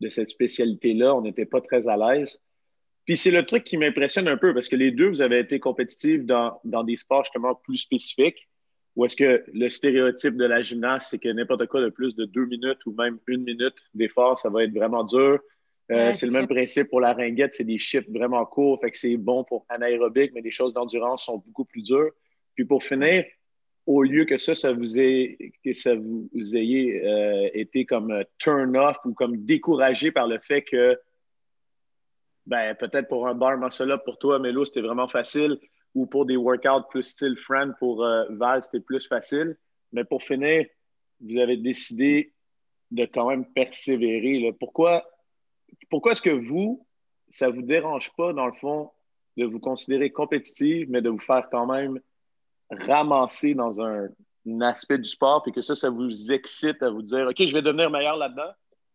de 0.00 0.08
cette 0.08 0.28
spécialité-là, 0.28 1.14
on 1.14 1.22
n'était 1.22 1.46
pas 1.46 1.60
très 1.60 1.88
à 1.88 1.96
l'aise. 1.96 2.40
Puis 3.06 3.16
c'est 3.16 3.30
le 3.30 3.44
truc 3.44 3.64
qui 3.64 3.76
m'impressionne 3.76 4.28
un 4.28 4.36
peu 4.36 4.54
parce 4.54 4.68
que 4.68 4.76
les 4.76 4.90
deux, 4.90 5.08
vous 5.08 5.22
avez 5.22 5.38
été 5.38 5.60
compétitifs 5.60 6.24
dans, 6.24 6.60
dans 6.64 6.84
des 6.84 6.96
sports 6.96 7.24
justement 7.24 7.54
plus 7.54 7.78
spécifiques. 7.78 8.48
Ou 8.96 9.04
est-ce 9.04 9.16
que 9.16 9.44
le 9.52 9.68
stéréotype 9.68 10.36
de 10.36 10.44
la 10.44 10.62
gymnaste, 10.62 11.08
c'est 11.10 11.18
que 11.18 11.28
n'importe 11.28 11.66
quoi 11.66 11.80
de 11.80 11.88
plus 11.88 12.14
de 12.14 12.26
deux 12.26 12.46
minutes 12.46 12.78
ou 12.86 12.92
même 12.92 13.18
une 13.26 13.42
minute 13.42 13.74
d'effort, 13.92 14.38
ça 14.38 14.50
va 14.50 14.62
être 14.62 14.72
vraiment 14.72 15.04
dur. 15.04 15.40
Euh, 15.92 16.14
c'est 16.14 16.26
le 16.26 16.32
même 16.32 16.46
principe 16.46 16.88
pour 16.88 17.00
la 17.00 17.12
ringuette, 17.12 17.52
c'est 17.52 17.64
des 17.64 17.78
chiffres 17.78 18.08
vraiment 18.10 18.44
courts, 18.46 18.80
fait 18.80 18.90
que 18.90 18.98
c'est 18.98 19.16
bon 19.18 19.44
pour 19.44 19.66
anaérobique, 19.68 20.32
mais 20.34 20.40
les 20.40 20.50
choses 20.50 20.72
d'endurance 20.72 21.24
sont 21.24 21.38
beaucoup 21.38 21.66
plus 21.66 21.82
dures. 21.82 22.10
Puis 22.54 22.64
pour 22.64 22.82
finir, 22.84 23.24
au 23.86 24.02
lieu 24.02 24.24
que 24.24 24.38
ça, 24.38 24.54
ça 24.54 24.72
vous 24.72 24.98
ait, 24.98 25.52
que 25.62 25.74
ça 25.74 25.94
vous 25.94 26.56
ayez 26.56 27.04
euh, 27.04 27.50
été 27.52 27.84
comme 27.84 28.24
turn 28.38 28.74
off 28.76 28.96
ou 29.04 29.12
comme 29.12 29.44
découragé 29.44 30.10
par 30.10 30.26
le 30.26 30.38
fait 30.38 30.62
que 30.62 30.98
ben, 32.46 32.74
peut-être 32.74 33.08
pour 33.08 33.26
un 33.26 33.34
bar 33.34 33.58
muscle 33.58 33.98
pour 34.04 34.18
toi, 34.18 34.38
Mélo, 34.38 34.64
c'était 34.64 34.80
vraiment 34.82 35.08
facile. 35.08 35.58
Ou 35.94 36.06
pour 36.06 36.26
des 36.26 36.36
workouts 36.36 36.88
plus 36.90 37.04
style 37.04 37.36
friend 37.36 37.72
pour 37.78 38.04
euh, 38.04 38.24
Val, 38.30 38.62
c'était 38.62 38.80
plus 38.80 39.06
facile. 39.06 39.56
Mais 39.92 40.04
pour 40.04 40.22
finir, 40.22 40.66
vous 41.20 41.38
avez 41.38 41.56
décidé 41.56 42.32
de 42.90 43.04
quand 43.04 43.28
même 43.28 43.46
persévérer. 43.46 44.52
Pourquoi, 44.58 45.04
pourquoi 45.90 46.12
est-ce 46.12 46.22
que 46.22 46.30
vous, 46.30 46.86
ça 47.30 47.48
ne 47.48 47.52
vous 47.54 47.62
dérange 47.62 48.12
pas, 48.16 48.32
dans 48.32 48.46
le 48.46 48.52
fond, 48.52 48.90
de 49.36 49.44
vous 49.44 49.58
considérer 49.58 50.10
compétitive, 50.10 50.88
mais 50.90 51.02
de 51.02 51.10
vous 51.10 51.20
faire 51.20 51.48
quand 51.50 51.66
même 51.66 52.00
ramasser 52.70 53.54
dans 53.54 53.80
un, 53.80 54.08
un 54.46 54.60
aspect 54.60 54.98
du 54.98 55.08
sport, 55.08 55.42
puis 55.42 55.52
que 55.52 55.62
ça, 55.62 55.74
ça 55.74 55.90
vous 55.90 56.32
excite 56.32 56.82
à 56.82 56.90
vous 56.90 57.02
dire, 57.02 57.26
OK, 57.28 57.44
je 57.44 57.52
vais 57.52 57.62
devenir 57.62 57.90
meilleur 57.90 58.16
là-dedans, 58.16 58.52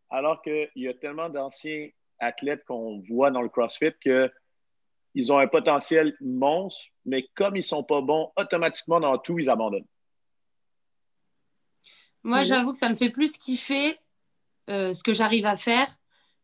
alors 0.09 0.41
qu'il 0.41 0.69
y 0.75 0.87
a 0.87 0.93
tellement 0.93 1.29
d'anciens 1.29 1.89
athlètes 2.19 2.63
qu'on 2.65 2.99
voit 3.09 3.31
dans 3.31 3.41
le 3.41 3.49
CrossFit 3.49 3.93
qu'ils 4.01 5.31
ont 5.31 5.37
un 5.37 5.47
potentiel 5.47 6.15
monstre, 6.19 6.81
mais 7.05 7.27
comme 7.35 7.55
ils 7.55 7.59
ne 7.59 7.63
sont 7.63 7.83
pas 7.83 8.01
bons, 8.01 8.31
automatiquement 8.37 8.99
dans 8.99 9.17
tout, 9.17 9.39
ils 9.39 9.49
abandonnent. 9.49 9.87
Moi, 12.23 12.43
j'avoue 12.43 12.73
que 12.73 12.77
ça 12.77 12.89
me 12.89 12.95
fait 12.95 13.09
plus 13.09 13.37
kiffer 13.37 13.97
euh, 14.69 14.93
ce 14.93 15.03
que 15.03 15.13
j'arrive 15.13 15.45
à 15.45 15.55
faire 15.55 15.87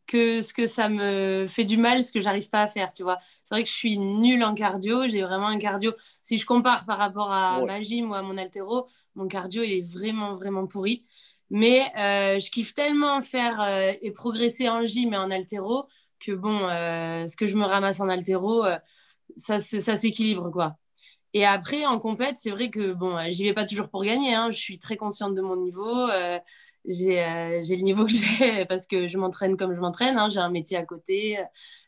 que 0.07 0.41
ce 0.41 0.53
que 0.53 0.67
ça 0.67 0.89
me 0.89 1.47
fait 1.47 1.65
du 1.65 1.77
mal, 1.77 2.03
ce 2.03 2.11
que 2.11 2.21
j'arrive 2.21 2.49
pas 2.49 2.61
à 2.61 2.67
faire, 2.67 2.93
tu 2.93 3.03
vois. 3.03 3.17
C'est 3.43 3.55
vrai 3.55 3.63
que 3.63 3.69
je 3.69 3.73
suis 3.73 3.97
nulle 3.97 4.43
en 4.43 4.53
cardio, 4.53 5.07
j'ai 5.07 5.21
vraiment 5.21 5.47
un 5.47 5.57
cardio. 5.57 5.93
Si 6.21 6.37
je 6.37 6.45
compare 6.45 6.85
par 6.85 6.97
rapport 6.97 7.31
à 7.31 7.61
ma 7.65 7.81
gym 7.81 8.11
ou 8.11 8.13
à 8.13 8.21
mon 8.21 8.37
altéro, 8.37 8.87
mon 9.15 9.27
cardio 9.27 9.63
est 9.63 9.81
vraiment, 9.81 10.33
vraiment 10.33 10.67
pourri. 10.67 11.05
Mais 11.49 11.91
je 11.95 12.51
kiffe 12.51 12.73
tellement 12.73 13.21
faire 13.21 13.61
et 14.01 14.11
progresser 14.11 14.69
en 14.69 14.85
gym 14.85 15.13
et 15.13 15.17
en 15.17 15.31
altéro 15.31 15.87
que 16.19 16.31
bon, 16.31 16.59
ce 16.59 17.35
que 17.35 17.47
je 17.47 17.55
me 17.57 17.65
ramasse 17.65 17.99
en 17.99 18.09
altéro, 18.09 18.63
ça, 19.37 19.59
ça 19.59 19.95
s'équilibre, 19.95 20.51
quoi. 20.51 20.77
Et 21.33 21.45
après, 21.45 21.85
en 21.85 21.99
compète, 21.99 22.37
c'est 22.37 22.51
vrai 22.51 22.69
que 22.69 22.93
bon, 22.93 23.17
j'y 23.29 23.43
vais 23.43 23.53
pas 23.53 23.65
toujours 23.65 23.89
pour 23.89 24.03
gagner. 24.03 24.33
Hein. 24.33 24.51
Je 24.51 24.57
suis 24.57 24.79
très 24.79 24.95
consciente 24.95 25.35
de 25.35 25.41
mon 25.41 25.57
niveau. 25.57 26.07
J'ai 26.87 27.15
le 27.75 27.81
niveau 27.81 28.05
que 28.05 28.11
j'ai 28.11 28.65
parce 28.69 28.87
que 28.87 29.07
je 29.07 29.17
m'entraîne 29.17 29.57
comme 29.57 29.73
je 29.75 29.79
m'entraîne. 29.79 30.17
Hein. 30.17 30.29
J'ai 30.29 30.39
un 30.39 30.49
métier 30.49 30.77
à 30.77 30.83
côté. 30.83 31.37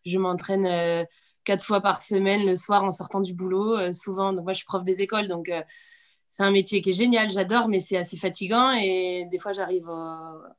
Je 0.06 0.18
m'entraîne 0.18 1.08
quatre 1.48 1.64
fois 1.64 1.80
par 1.80 2.02
semaine 2.02 2.46
le 2.46 2.58
soir 2.58 2.84
en 2.84 2.92
sortant 2.92 3.22
du 3.22 3.34
boulot, 3.34 3.78
euh, 3.78 3.92
souvent. 3.94 4.34
Moi, 4.34 4.52
je 4.52 4.58
suis 4.58 4.66
prof 4.66 4.84
des 4.84 5.02
écoles, 5.02 5.30
donc 5.30 5.48
euh, 5.48 5.62
c'est 6.28 6.44
un 6.44 6.52
métier 6.52 6.82
qui 6.82 6.90
est 6.90 6.94
génial, 6.94 7.32
j'adore, 7.32 7.70
mais 7.70 7.80
c'est 7.80 7.96
assez 7.96 8.18
fatigant. 8.18 8.74
Et 8.74 9.26
des 9.32 9.40
fois, 9.40 9.54
j'arrive 9.54 9.88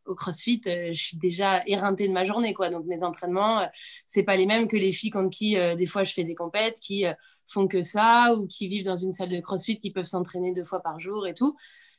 au, 0.07 0.15
CrossFit, 0.15 0.63
euh, 0.67 0.89
je 0.93 0.99
suis 0.99 1.19
déjà 1.19 1.63
éreintée 1.67 2.09
de 2.09 2.15
ma 2.15 2.25
journée, 2.25 2.55
quoi. 2.55 2.71
Donc, 2.71 2.87
mes 2.87 3.03
entraînements, 3.03 3.69
c'est 4.07 4.23
pas 4.23 4.37
les 4.39 4.47
mêmes 4.47 4.67
que 4.67 4.79
les 4.79 4.91
filles 4.91 5.11
contre 5.11 5.29
qui, 5.29 5.57
des 5.77 5.87
fois, 5.87 6.05
je 6.05 6.15
fais 6.15 6.25
des 6.25 6.35
compètes, 6.35 6.81
qui 6.81 7.05
font 7.47 7.69
que 7.69 7.83
ça, 7.83 8.33
ou 8.35 8.47
qui 8.47 8.67
vivent 8.67 8.87
dans 8.87 8.97
une 8.97 9.13
salle 9.13 9.29
de 9.29 9.41
CrossFit, 9.41 9.79
qui 9.79 9.91
peuvent 9.91 10.05
s'entraîner 10.05 10.55
deux 10.55 10.65
fois 10.65 10.81
par 10.81 10.99
jour 10.99 11.27
et 11.27 11.35
tout. 11.35 11.55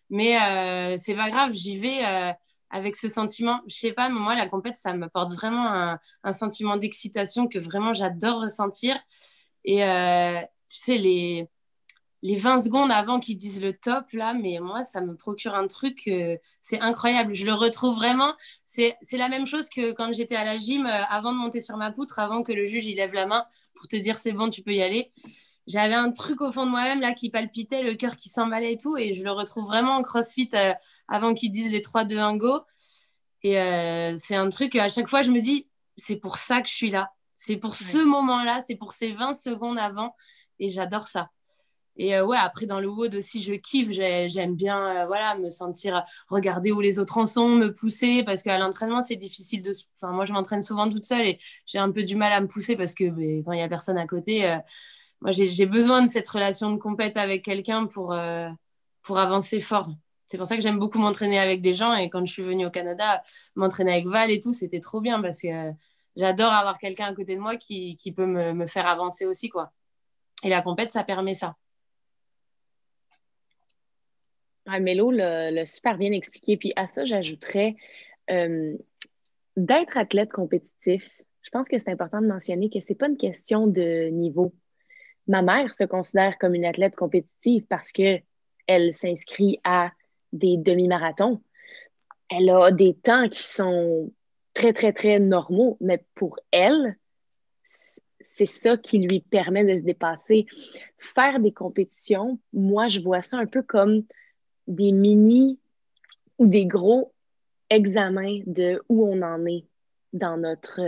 Mais 0.09 0.97
c'est 0.97 1.15
pas 1.15 1.29
grave, 1.29 1.53
j'y 1.53 1.77
vais 1.77 2.35
avec 2.69 2.95
ce 2.95 3.07
sentiment. 3.07 3.61
Je 3.67 3.75
sais 3.75 3.91
pas, 3.93 4.09
moi, 4.09 4.35
la 4.35 4.47
compète, 4.47 4.77
ça 4.77 4.93
m'apporte 4.93 5.33
vraiment 5.33 5.97
un, 6.23 6.33
sentiment 6.33 6.77
d'excitation 6.77 7.47
que 7.47 7.59
vraiment 7.59 7.93
j'adore 7.93 8.41
ressentir. 8.41 8.97
Et 9.65 9.83
euh, 9.83 10.39
tu 10.67 10.77
sais, 10.79 10.97
les, 10.97 11.49
les 12.21 12.35
20 12.35 12.59
secondes 12.59 12.91
avant 12.91 13.19
qu'ils 13.19 13.37
disent 13.37 13.61
le 13.61 13.73
top, 13.73 14.11
là, 14.13 14.33
mais 14.33 14.59
moi, 14.59 14.83
ça 14.83 15.01
me 15.01 15.15
procure 15.15 15.55
un 15.55 15.67
truc, 15.67 16.03
euh, 16.07 16.37
c'est 16.61 16.79
incroyable. 16.79 17.33
Je 17.33 17.45
le 17.45 17.53
retrouve 17.53 17.95
vraiment. 17.95 18.33
C'est 18.63 18.97
la 19.13 19.29
même 19.29 19.47
chose 19.47 19.69
que 19.69 19.93
quand 19.93 20.13
j'étais 20.13 20.35
à 20.35 20.45
la 20.45 20.57
gym, 20.57 20.85
euh, 20.85 21.03
avant 21.09 21.33
de 21.33 21.37
monter 21.37 21.59
sur 21.59 21.77
ma 21.77 21.91
poutre, 21.91 22.19
avant 22.19 22.43
que 22.43 22.51
le 22.51 22.65
juge 22.65 22.85
il 22.85 22.95
lève 22.97 23.13
la 23.13 23.25
main 23.25 23.45
pour 23.73 23.87
te 23.87 23.95
dire 23.95 24.19
c'est 24.19 24.33
bon, 24.33 24.49
tu 24.49 24.61
peux 24.61 24.73
y 24.73 24.81
aller 24.81 25.11
j'avais 25.69 25.93
un 25.93 26.11
truc 26.11 26.41
au 26.41 26.51
fond 26.51 26.65
de 26.65 26.71
moi-même 26.71 26.99
là 26.99 27.13
qui 27.13 27.29
palpitait, 27.29 27.83
le 27.83 27.93
cœur 27.93 28.15
qui 28.15 28.27
s'emballait 28.27 28.73
et 28.73 28.77
tout. 28.77 28.97
Et 28.97 29.13
je 29.13 29.23
le 29.23 29.31
retrouve 29.31 29.65
vraiment 29.65 29.97
en 29.97 30.01
crossfit 30.01 30.49
euh, 30.55 30.73
avant 31.07 31.35
qu'ils 31.35 31.51
disent 31.51 31.71
les 31.71 31.81
3, 31.81 32.05
2, 32.05 32.17
1, 32.17 32.37
go. 32.37 32.61
Et 33.43 33.59
euh, 33.59 34.17
c'est 34.17 34.35
un 34.35 34.49
truc, 34.49 34.75
à 34.75 34.89
chaque 34.89 35.07
fois, 35.07 35.21
je 35.21 35.29
me 35.29 35.39
dis, 35.39 35.69
c'est 35.95 36.15
pour 36.15 36.37
ça 36.37 36.61
que 36.61 36.67
je 36.67 36.73
suis 36.73 36.89
là. 36.89 37.11
C'est 37.35 37.57
pour 37.57 37.75
ce 37.75 37.99
moment-là, 37.99 38.61
c'est 38.65 38.75
pour 38.75 38.93
ces 38.93 39.13
20 39.13 39.33
secondes 39.33 39.77
avant. 39.77 40.15
Et 40.57 40.69
j'adore 40.69 41.07
ça. 41.07 41.29
Et 41.97 42.15
euh, 42.15 42.25
ouais, 42.25 42.37
après, 42.37 42.65
dans 42.65 42.79
le 42.79 42.87
WOD 42.87 43.15
aussi, 43.15 43.41
je 43.41 43.53
kiffe. 43.53 43.91
J'aime 43.91 44.55
bien 44.55 45.05
voilà, 45.05 45.37
me 45.37 45.51
sentir, 45.51 46.03
regarder 46.29 46.71
où 46.71 46.81
les 46.81 46.97
autres 46.97 47.19
en 47.19 47.27
sont, 47.27 47.47
me 47.47 47.71
pousser. 47.71 48.23
Parce 48.23 48.41
qu'à 48.41 48.57
l'entraînement, 48.57 49.03
c'est 49.03 49.17
difficile 49.17 49.61
de. 49.61 49.71
Enfin, 49.95 50.11
moi, 50.13 50.25
je 50.25 50.33
m'entraîne 50.33 50.63
souvent 50.63 50.89
toute 50.89 51.05
seule 51.05 51.27
et 51.27 51.39
j'ai 51.67 51.77
un 51.77 51.91
peu 51.91 52.03
du 52.03 52.15
mal 52.15 52.33
à 52.33 52.41
me 52.41 52.47
pousser 52.47 52.75
parce 52.75 52.95
que 52.95 53.09
ben, 53.09 53.43
quand 53.43 53.51
il 53.51 53.57
n'y 53.57 53.61
a 53.61 53.69
personne 53.69 53.99
à 53.99 54.07
côté 54.07 54.57
moi, 55.21 55.31
j'ai 55.31 55.65
besoin 55.65 56.01
de 56.01 56.09
cette 56.09 56.27
relation 56.29 56.71
de 56.71 56.77
compète 56.77 57.17
avec 57.17 57.43
quelqu'un 57.43 57.87
pour, 57.87 58.13
euh, 58.13 58.49
pour 59.01 59.17
avancer 59.17 59.59
fort. 59.59 59.89
C'est 60.27 60.37
pour 60.37 60.47
ça 60.47 60.55
que 60.55 60.61
j'aime 60.61 60.79
beaucoup 60.79 60.99
m'entraîner 60.99 61.39
avec 61.39 61.61
des 61.61 61.73
gens. 61.73 61.93
Et 61.93 62.09
quand 62.09 62.25
je 62.25 62.31
suis 62.31 62.43
venue 62.43 62.65
au 62.65 62.69
Canada, 62.69 63.21
m'entraîner 63.55 63.93
avec 63.93 64.05
Val 64.05 64.31
et 64.31 64.39
tout, 64.39 64.53
c'était 64.53 64.79
trop 64.79 65.01
bien 65.01 65.21
parce 65.21 65.41
que 65.41 65.71
j'adore 66.15 66.53
avoir 66.53 66.77
quelqu'un 66.77 67.07
à 67.07 67.13
côté 67.13 67.35
de 67.35 67.41
moi 67.41 67.57
qui, 67.57 67.95
qui 67.97 68.11
peut 68.13 68.27
me, 68.27 68.53
me, 68.53 68.65
faire 68.65 68.87
avancer 68.87 69.25
aussi. 69.25 69.49
quoi. 69.49 69.73
Et 70.43 70.49
la 70.49 70.61
compète, 70.61 70.91
ça 70.91 71.03
permet 71.03 71.33
ça. 71.33 71.55
Ah, 74.67 74.79
Mélo 74.79 75.11
l'a 75.11 75.65
super 75.65 75.97
bien 75.97 76.11
expliqué. 76.11 76.55
Puis 76.55 76.71
à 76.75 76.87
ça, 76.87 77.03
j'ajouterais 77.03 77.75
euh, 78.29 78.77
d'être 79.57 79.97
athlète 79.97 80.31
compétitif. 80.31 81.03
Je 81.41 81.49
pense 81.49 81.67
que 81.67 81.77
c'est 81.77 81.89
important 81.89 82.21
de 82.21 82.27
mentionner 82.27 82.69
que 82.69 82.79
ce 82.79 82.85
n'est 82.87 82.95
pas 82.95 83.07
une 83.07 83.17
question 83.17 83.65
de 83.67 84.09
niveau 84.09 84.53
ma 85.29 85.43
mère 85.43 85.73
se 85.73 85.83
considère 85.85 86.37
comme 86.39 86.55
une 86.55 86.65
athlète 86.65 86.95
compétitive 86.95 87.65
parce 87.69 87.91
que 87.91 88.19
elle 88.67 88.93
s'inscrit 88.93 89.59
à 89.63 89.91
des 90.33 90.57
demi-marathons. 90.57 91.41
Elle 92.29 92.49
a 92.49 92.71
des 92.71 92.93
temps 92.95 93.29
qui 93.29 93.43
sont 93.43 94.11
très, 94.53 94.73
très, 94.73 94.91
très 94.91 95.19
normaux, 95.19 95.77
mais 95.81 96.03
pour 96.15 96.39
elle, 96.51 96.97
c'est 98.21 98.45
ça 98.45 98.77
qui 98.77 98.99
lui 98.99 99.21
permet 99.21 99.65
de 99.65 99.77
se 99.77 99.83
dépasser. 99.83 100.45
Faire 100.97 101.39
des 101.39 101.51
compétitions, 101.51 102.39
moi, 102.51 102.87
je 102.87 102.99
vois 102.99 103.21
ça 103.21 103.37
un 103.37 103.45
peu 103.45 103.61
comme 103.61 104.03
des 104.67 104.91
mini 104.91 105.59
ou 106.37 106.47
des 106.47 106.65
gros 106.65 107.13
examens 107.69 108.39
de 108.45 108.83
où 108.89 109.05
on 109.05 109.21
en 109.21 109.45
est 109.45 109.65
dans 110.13 110.37
notre, 110.37 110.81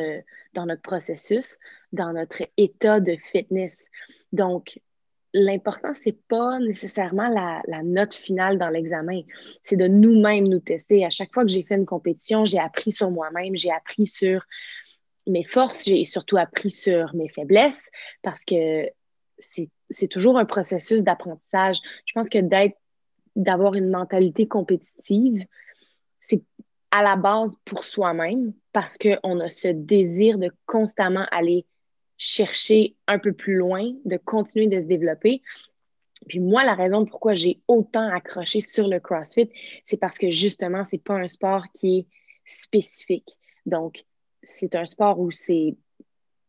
dans 0.53 0.65
notre 0.65 0.81
processus, 0.81 1.57
dans 1.93 2.13
notre 2.13 2.43
état 2.57 2.99
de 2.99 3.15
fitness. 3.15 3.89
Donc, 4.31 4.79
l'important, 5.33 5.93
c'est 5.93 6.17
pas 6.27 6.59
nécessairement 6.59 7.29
la, 7.29 7.83
note 7.83 8.13
finale 8.13 8.57
dans 8.57 8.69
l'examen. 8.69 9.21
C'est 9.63 9.77
de 9.77 9.87
nous-mêmes 9.87 10.47
nous 10.47 10.59
tester. 10.59 11.05
À 11.05 11.09
chaque 11.09 11.33
fois 11.33 11.43
que 11.43 11.51
j'ai 11.51 11.63
fait 11.63 11.75
une 11.75 11.85
compétition, 11.85 12.45
j'ai 12.45 12.59
appris 12.59 12.91
sur 12.91 13.11
moi-même, 13.11 13.55
j'ai 13.55 13.71
appris 13.71 14.07
sur 14.07 14.45
mes 15.27 15.43
forces, 15.43 15.85
j'ai 15.85 16.05
surtout 16.05 16.37
appris 16.37 16.71
sur 16.71 17.13
mes 17.15 17.29
faiblesses 17.29 17.89
parce 18.21 18.43
que 18.43 18.89
c'est 19.89 20.07
toujours 20.07 20.37
un 20.37 20.45
processus 20.45 21.03
d'apprentissage. 21.03 21.77
Je 22.05 22.13
pense 22.13 22.29
que 22.29 22.39
d'être, 22.39 22.77
d'avoir 23.35 23.75
une 23.75 23.89
mentalité 23.89 24.47
compétitive, 24.47 25.45
c'est 26.19 26.43
à 26.91 27.01
la 27.01 27.15
base 27.15 27.53
pour 27.65 27.85
soi-même 27.85 28.53
parce 28.73 28.97
qu'on 28.97 29.39
a 29.39 29.49
ce 29.49 29.69
désir 29.69 30.37
de 30.37 30.51
constamment 30.65 31.25
aller 31.31 31.65
chercher 32.23 32.95
un 33.07 33.17
peu 33.17 33.33
plus 33.33 33.55
loin, 33.55 33.93
de 34.05 34.15
continuer 34.15 34.67
de 34.67 34.79
se 34.79 34.85
développer. 34.85 35.41
Puis 36.27 36.39
moi, 36.39 36.63
la 36.63 36.75
raison 36.75 37.03
pourquoi 37.03 37.33
j'ai 37.33 37.59
autant 37.67 38.07
accroché 38.13 38.61
sur 38.61 38.87
le 38.87 38.99
CrossFit, 38.99 39.49
c'est 39.87 39.97
parce 39.97 40.19
que 40.19 40.29
justement, 40.29 40.83
c'est 40.83 41.03
pas 41.03 41.15
un 41.15 41.25
sport 41.25 41.63
qui 41.73 41.97
est 41.97 42.07
spécifique. 42.45 43.39
Donc, 43.65 44.05
c'est 44.43 44.75
un 44.75 44.85
sport 44.85 45.19
où 45.19 45.31
c'est 45.31 45.75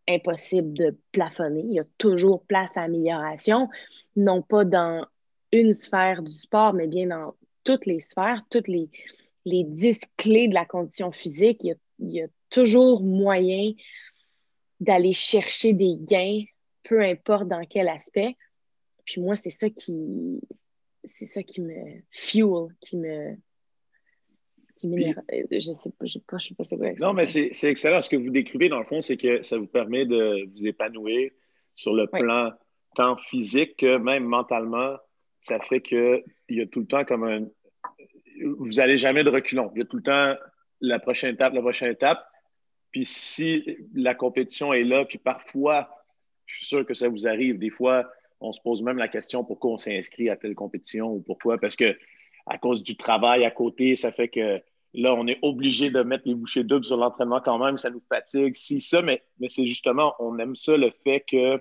impossible 0.06 0.74
de 0.74 0.94
plafonner. 1.10 1.62
Il 1.64 1.72
y 1.72 1.80
a 1.80 1.86
toujours 1.96 2.44
place 2.44 2.76
à 2.76 2.82
amélioration, 2.82 3.70
non 4.14 4.42
pas 4.42 4.66
dans 4.66 5.06
une 5.52 5.72
sphère 5.72 6.22
du 6.22 6.36
sport, 6.36 6.74
mais 6.74 6.86
bien 6.86 7.06
dans 7.06 7.34
toutes 7.64 7.86
les 7.86 8.00
sphères, 8.00 8.42
toutes 8.50 8.68
les, 8.68 8.90
les 9.46 9.64
dix 9.64 10.00
clés 10.18 10.48
de 10.48 10.54
la 10.54 10.66
condition 10.66 11.12
physique. 11.12 11.62
Il 11.62 12.12
y 12.12 12.20
a 12.20 12.26
toujours 12.50 13.00
moyen 13.00 13.72
d'aller 14.82 15.12
chercher 15.12 15.72
des 15.72 15.96
gains, 15.98 16.42
peu 16.82 17.00
importe 17.00 17.48
dans 17.48 17.64
quel 17.64 17.88
aspect. 17.88 18.36
Puis 19.06 19.20
moi, 19.20 19.36
c'est 19.36 19.50
ça 19.50 19.70
qui 19.70 20.40
c'est 21.04 21.26
ça 21.26 21.42
qui 21.42 21.60
me 21.60 21.74
fuel, 22.10 22.68
qui 22.80 22.96
me 22.96 23.36
qui 24.76 24.88
m'énerve. 24.88 25.18
Euh, 25.32 25.42
je 25.50 25.60
sais 25.60 25.90
pas, 25.90 26.04
je 26.04 26.12
sais 26.14 26.24
pas, 26.26 26.38
je 26.38 26.48
sais 26.48 26.54
pas 26.54 26.64
c'est 26.64 26.76
quoi. 26.76 26.92
Non, 27.00 27.12
mais 27.12 27.26
c'est 27.26 27.52
excellent. 27.64 28.02
Ce 28.02 28.10
que 28.10 28.16
vous 28.16 28.30
décrivez, 28.30 28.68
dans 28.68 28.80
le 28.80 28.84
fond, 28.84 29.00
c'est 29.00 29.16
que 29.16 29.42
ça 29.42 29.56
vous 29.56 29.66
permet 29.66 30.04
de 30.04 30.48
vous 30.52 30.66
épanouir 30.66 31.30
sur 31.74 31.94
le 31.94 32.06
plan 32.08 32.52
tant 32.96 33.16
physique 33.16 33.76
que 33.76 33.96
même 33.98 34.24
mentalement. 34.24 34.96
Ça 35.42 35.58
fait 35.60 35.80
qu'il 35.80 36.22
y 36.50 36.60
a 36.60 36.66
tout 36.66 36.80
le 36.80 36.86
temps 36.86 37.04
comme 37.04 37.24
un. 37.24 37.46
Vous 38.58 38.74
n'allez 38.74 38.98
jamais 38.98 39.22
de 39.22 39.30
reculons. 39.30 39.70
Il 39.74 39.78
y 39.78 39.82
a 39.82 39.84
tout 39.84 39.96
le 39.96 40.02
temps 40.02 40.34
la 40.80 40.98
prochaine 40.98 41.34
étape, 41.34 41.54
la 41.54 41.60
prochaine 41.60 41.92
étape. 41.92 42.24
Puis 42.92 43.06
si 43.06 43.78
la 43.94 44.14
compétition 44.14 44.72
est 44.72 44.84
là, 44.84 45.04
puis 45.04 45.18
parfois, 45.18 45.88
je 46.46 46.56
suis 46.56 46.66
sûr 46.66 46.86
que 46.86 46.94
ça 46.94 47.08
vous 47.08 47.26
arrive, 47.26 47.58
des 47.58 47.70
fois, 47.70 48.06
on 48.40 48.52
se 48.52 48.60
pose 48.60 48.82
même 48.82 48.98
la 48.98 49.08
question 49.08 49.44
pourquoi 49.44 49.72
on 49.72 49.78
s'inscrit 49.78 50.28
à 50.28 50.36
telle 50.36 50.54
compétition 50.54 51.12
ou 51.12 51.20
pourquoi, 51.20 51.58
parce 51.58 51.76
que 51.76 51.96
à 52.46 52.58
cause 52.58 52.82
du 52.82 52.96
travail 52.96 53.44
à 53.44 53.50
côté, 53.50 53.96
ça 53.96 54.12
fait 54.12 54.28
que 54.28 54.60
là, 54.94 55.14
on 55.14 55.26
est 55.26 55.38
obligé 55.42 55.90
de 55.90 56.02
mettre 56.02 56.24
les 56.26 56.34
bouchées 56.34 56.64
doubles 56.64 56.84
sur 56.84 56.96
l'entraînement 56.96 57.40
quand 57.40 57.58
même, 57.58 57.78
ça 57.78 57.90
nous 57.90 58.02
fatigue, 58.08 58.54
si, 58.54 58.80
ça, 58.80 59.00
mais, 59.00 59.22
mais 59.38 59.48
c'est 59.48 59.66
justement, 59.66 60.14
on 60.18 60.38
aime 60.38 60.56
ça, 60.56 60.76
le 60.76 60.92
fait 61.04 61.24
que, 61.26 61.60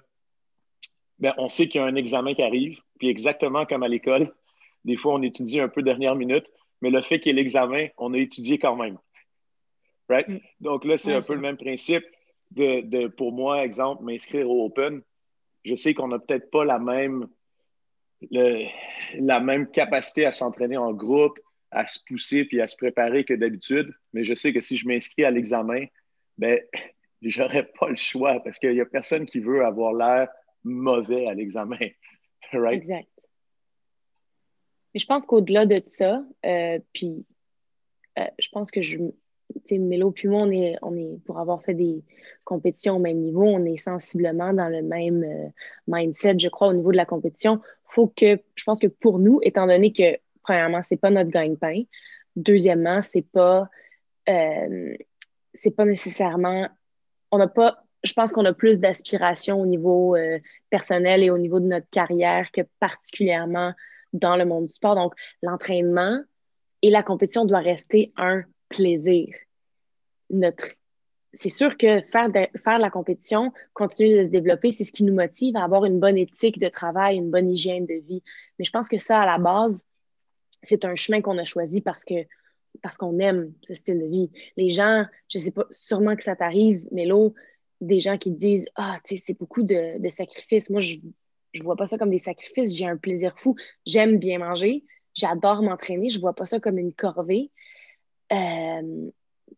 ben, 1.19 1.33
on 1.37 1.47
sait 1.47 1.67
qu'il 1.67 1.79
y 1.79 1.83
a 1.83 1.87
un 1.87 1.95
examen 1.95 2.33
qui 2.33 2.41
arrive, 2.41 2.79
puis 2.99 3.09
exactement 3.09 3.65
comme 3.65 3.83
à 3.83 3.87
l'école, 3.87 4.33
des 4.85 4.97
fois, 4.97 5.13
on 5.13 5.21
étudie 5.21 5.59
un 5.59 5.69
peu 5.69 5.83
dernière 5.83 6.15
minute, 6.15 6.45
mais 6.81 6.89
le 6.89 7.01
fait 7.01 7.19
qu'il 7.19 7.35
y 7.35 7.39
ait 7.39 7.41
l'examen, 7.41 7.87
on 7.97 8.13
a 8.13 8.17
étudié 8.17 8.57
quand 8.57 8.75
même. 8.75 8.97
Mm. 10.27 10.39
Donc 10.59 10.85
là, 10.85 10.97
c'est 10.97 11.13
un 11.13 11.21
peu 11.21 11.33
le 11.33 11.41
même 11.41 11.57
principe 11.57 12.05
de, 12.51 13.07
pour 13.07 13.31
moi, 13.31 13.63
exemple, 13.63 14.03
m'inscrire 14.03 14.49
au 14.49 14.65
Open. 14.65 15.01
Je 15.63 15.75
sais 15.75 15.93
qu'on 15.93 16.07
n'a 16.07 16.19
peut-être 16.19 16.49
pas 16.51 16.65
la 16.65 16.79
même, 16.79 17.27
la 18.31 19.39
même 19.39 19.69
capacité 19.69 20.25
à 20.25 20.31
s'entraîner 20.31 20.77
en 20.77 20.93
groupe, 20.93 21.39
à 21.71 21.87
se 21.87 21.99
pousser 22.07 22.45
puis 22.45 22.61
à 22.61 22.67
se 22.67 22.75
préparer 22.75 23.23
que 23.23 23.33
d'habitude, 23.33 23.93
mais 24.13 24.23
je 24.23 24.33
sais 24.33 24.51
que 24.51 24.61
si 24.61 24.75
je 24.75 24.87
m'inscris 24.87 25.23
à 25.23 25.31
l'examen, 25.31 25.85
ben, 26.37 26.59
j'aurais 27.21 27.69
pas 27.79 27.89
le 27.89 27.95
choix 27.95 28.41
parce 28.43 28.59
qu'il 28.59 28.73
n'y 28.73 28.81
a 28.81 28.85
personne 28.85 29.25
qui 29.25 29.39
veut 29.39 29.63
avoir 29.63 29.93
l'air 29.93 30.27
mauvais 30.63 31.27
à 31.27 31.33
l'examen. 31.33 31.77
Exact. 32.53 33.07
je 34.93 35.05
pense 35.05 35.25
qu'au-delà 35.25 35.65
de 35.65 35.77
ça, 35.87 36.21
euh, 36.45 36.79
puis 36.93 37.25
je 38.17 38.49
pense 38.49 38.71
que 38.71 38.81
je, 38.81 38.97
Mélo 39.71 40.11
puis 40.11 40.27
moi, 40.27 40.41
on 40.43 40.51
est, 40.51 40.75
on 40.81 40.95
est, 40.95 41.19
pour 41.25 41.39
avoir 41.39 41.61
fait 41.63 41.73
des 41.73 42.03
compétitions 42.43 42.95
au 42.95 42.99
même 42.99 43.19
niveau, 43.19 43.43
on 43.43 43.65
est 43.65 43.77
sensiblement 43.77 44.53
dans 44.53 44.67
le 44.67 44.81
même 44.81 45.23
euh, 45.23 45.49
mindset, 45.87 46.39
je 46.39 46.49
crois, 46.49 46.67
au 46.67 46.73
niveau 46.73 46.91
de 46.91 46.97
la 46.97 47.05
compétition. 47.05 47.61
Faut 47.85 48.07
que, 48.07 48.39
je 48.55 48.63
pense 48.63 48.79
que 48.79 48.87
pour 48.87 49.19
nous, 49.19 49.39
étant 49.43 49.67
donné 49.67 49.93
que, 49.93 50.17
premièrement, 50.43 50.81
c'est 50.81 50.97
pas 50.97 51.09
notre 51.09 51.29
gagne-pain, 51.29 51.83
deuxièmement, 52.35 53.01
c'est 53.01 53.21
pas, 53.21 53.69
euh, 54.29 54.95
pas 55.75 55.85
nécessairement, 55.85 56.67
on 57.31 57.37
n'a 57.37 57.47
pas, 57.47 57.83
je 58.03 58.13
pense 58.13 58.33
qu'on 58.33 58.45
a 58.45 58.53
plus 58.53 58.79
d'aspiration 58.79 59.61
au 59.61 59.65
niveau 59.65 60.15
euh, 60.15 60.39
personnel 60.69 61.23
et 61.23 61.29
au 61.29 61.37
niveau 61.37 61.59
de 61.59 61.67
notre 61.67 61.89
carrière 61.89 62.51
que 62.51 62.61
particulièrement 62.79 63.73
dans 64.13 64.35
le 64.35 64.45
monde 64.45 64.67
du 64.67 64.73
sport. 64.73 64.95
Donc, 64.95 65.13
l'entraînement 65.41 66.19
et 66.81 66.89
la 66.89 67.03
compétition 67.03 67.45
doivent 67.45 67.63
rester 67.63 68.11
un 68.17 68.43
plaisir. 68.71 69.27
Notre... 70.29 70.67
C'est 71.33 71.49
sûr 71.49 71.77
que 71.77 72.01
faire, 72.11 72.29
de, 72.29 72.47
la 72.65 72.89
compétition, 72.89 73.53
continuer 73.73 74.23
de 74.23 74.27
se 74.27 74.31
développer, 74.31 74.71
c'est 74.71 74.83
ce 74.83 74.91
qui 74.91 75.03
nous 75.03 75.13
motive 75.13 75.55
à 75.55 75.63
avoir 75.63 75.85
une 75.85 75.99
bonne 75.99 76.17
éthique 76.17 76.59
de 76.59 76.67
travail, 76.67 77.15
une 77.17 77.31
bonne 77.31 77.49
hygiène 77.49 77.85
de 77.85 77.93
vie. 77.93 78.21
Mais 78.59 78.65
je 78.65 78.71
pense 78.71 78.89
que 78.89 78.97
ça, 78.97 79.21
à 79.21 79.25
la 79.25 79.37
base, 79.37 79.85
c'est 80.61 80.83
un 80.83 80.95
chemin 80.95 81.21
qu'on 81.21 81.37
a 81.37 81.45
choisi 81.45 81.81
parce 81.81 82.03
que 82.03 82.25
parce 82.81 82.97
qu'on 82.97 83.19
aime 83.19 83.53
ce 83.61 83.73
style 83.73 83.99
de 83.99 84.05
vie. 84.05 84.31
Les 84.55 84.69
gens, 84.69 85.05
je 85.29 85.39
sais 85.39 85.51
pas, 85.51 85.65
sûrement 85.71 86.15
que 86.15 86.23
ça 86.23 86.35
t'arrive, 86.35 86.85
mais 86.91 87.05
l'eau, 87.05 87.33
des 87.81 87.99
gens 87.99 88.17
qui 88.17 88.31
disent 88.31 88.67
Ah, 88.75 88.99
tu 89.03 89.17
sais, 89.17 89.23
c'est 89.27 89.37
beaucoup 89.37 89.63
de, 89.63 89.99
de, 89.99 90.09
sacrifices. 90.09 90.69
Moi, 90.69 90.79
je 90.79 90.97
ne 91.55 91.63
vois 91.63 91.75
pas 91.75 91.87
ça 91.87 91.97
comme 91.97 92.11
des 92.11 92.19
sacrifices. 92.19 92.77
J'ai 92.77 92.87
un 92.87 92.97
plaisir 92.97 93.33
fou. 93.37 93.55
J'aime 93.85 94.17
bien 94.17 94.39
manger. 94.39 94.83
J'adore 95.13 95.61
m'entraîner. 95.61 96.09
Je 96.09 96.17
ne 96.17 96.21
vois 96.21 96.33
pas 96.33 96.45
ça 96.45 96.59
comme 96.59 96.77
une 96.77 96.93
corvée. 96.93 97.51
Euh, 98.31 99.11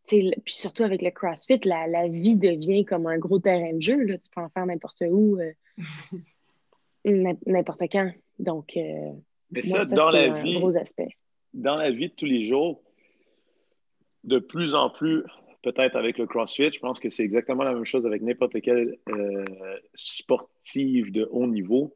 puis 0.08 0.34
surtout 0.48 0.84
avec 0.84 1.02
le 1.02 1.12
CrossFit, 1.12 1.60
la, 1.64 1.88
la, 1.88 2.08
vie 2.08 2.36
devient 2.36 2.86
comme 2.86 3.08
un 3.08 3.18
gros 3.18 3.40
terrain 3.40 3.74
de 3.74 3.82
jeu. 3.82 4.04
Là. 4.04 4.18
Tu 4.18 4.30
peux 4.34 4.42
en 4.42 4.50
faire 4.50 4.66
n'importe 4.66 5.04
où, 5.10 5.40
euh, 5.40 5.54
n'importe 7.46 7.84
quand. 7.92 8.12
Donc, 8.40 8.76
euh, 8.76 9.12
Mais 9.52 9.62
ça, 9.62 9.86
dans 9.86 10.10
la 10.10 10.42
vie, 10.42 10.60
gros 10.60 10.76
aspect. 10.78 11.10
Dans 11.54 11.76
la 11.76 11.92
vie 11.92 12.10
de 12.10 12.14
tous 12.14 12.26
les 12.26 12.44
jours, 12.44 12.82
de 14.24 14.40
plus 14.40 14.74
en 14.74 14.90
plus, 14.90 15.24
peut-être 15.62 15.96
avec 15.96 16.18
le 16.18 16.26
CrossFit, 16.26 16.72
je 16.72 16.80
pense 16.80 17.00
que 17.00 17.10
c'est 17.10 17.24
exactement 17.24 17.64
la 17.64 17.74
même 17.74 17.86
chose 17.86 18.06
avec 18.06 18.22
n'importe 18.22 18.60
quel 18.62 18.98
euh, 19.10 19.46
sportif 19.94 21.12
de 21.12 21.28
haut 21.32 21.48
niveau. 21.48 21.96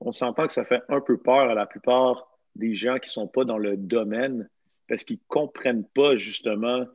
On 0.00 0.12
s'entend 0.12 0.46
que 0.46 0.52
ça 0.52 0.64
fait 0.64 0.82
un 0.88 1.00
peu 1.00 1.18
peur 1.18 1.50
à 1.50 1.54
la 1.54 1.66
plupart 1.66 2.38
des 2.54 2.74
gens 2.74 2.94
qui 2.96 3.08
ne 3.08 3.12
sont 3.12 3.28
pas 3.28 3.44
dans 3.44 3.58
le 3.58 3.76
domaine 3.76 4.48
parce 4.88 5.04
qu'ils 5.04 5.16
ne 5.16 5.28
comprennent 5.28 5.86
pas 5.94 6.16
justement 6.16 6.86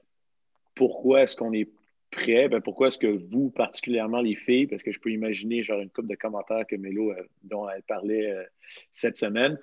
pourquoi 0.76 1.24
est-ce 1.24 1.36
qu'on 1.36 1.54
est 1.54 1.70
prêt, 2.12 2.48
ben 2.48 2.62
pourquoi 2.62 2.88
est-ce 2.88 2.98
que 2.98 3.08
vous, 3.32 3.50
particulièrement 3.50 4.22
les 4.22 4.36
filles, 4.36 4.68
parce 4.68 4.84
que 4.84 4.92
je 4.92 5.00
peux 5.00 5.12
imaginer 5.12 5.64
genre 5.64 5.80
une 5.80 5.90
couple 5.90 6.10
de 6.10 6.16
commentaires 6.16 6.66
que 6.68 6.76
Mélo, 6.76 7.12
euh, 7.12 7.24
dont 7.44 7.68
elle 7.70 7.84
parlait 7.84 8.32
euh, 8.32 8.44
cette 8.92 9.18
semaine, 9.18 9.60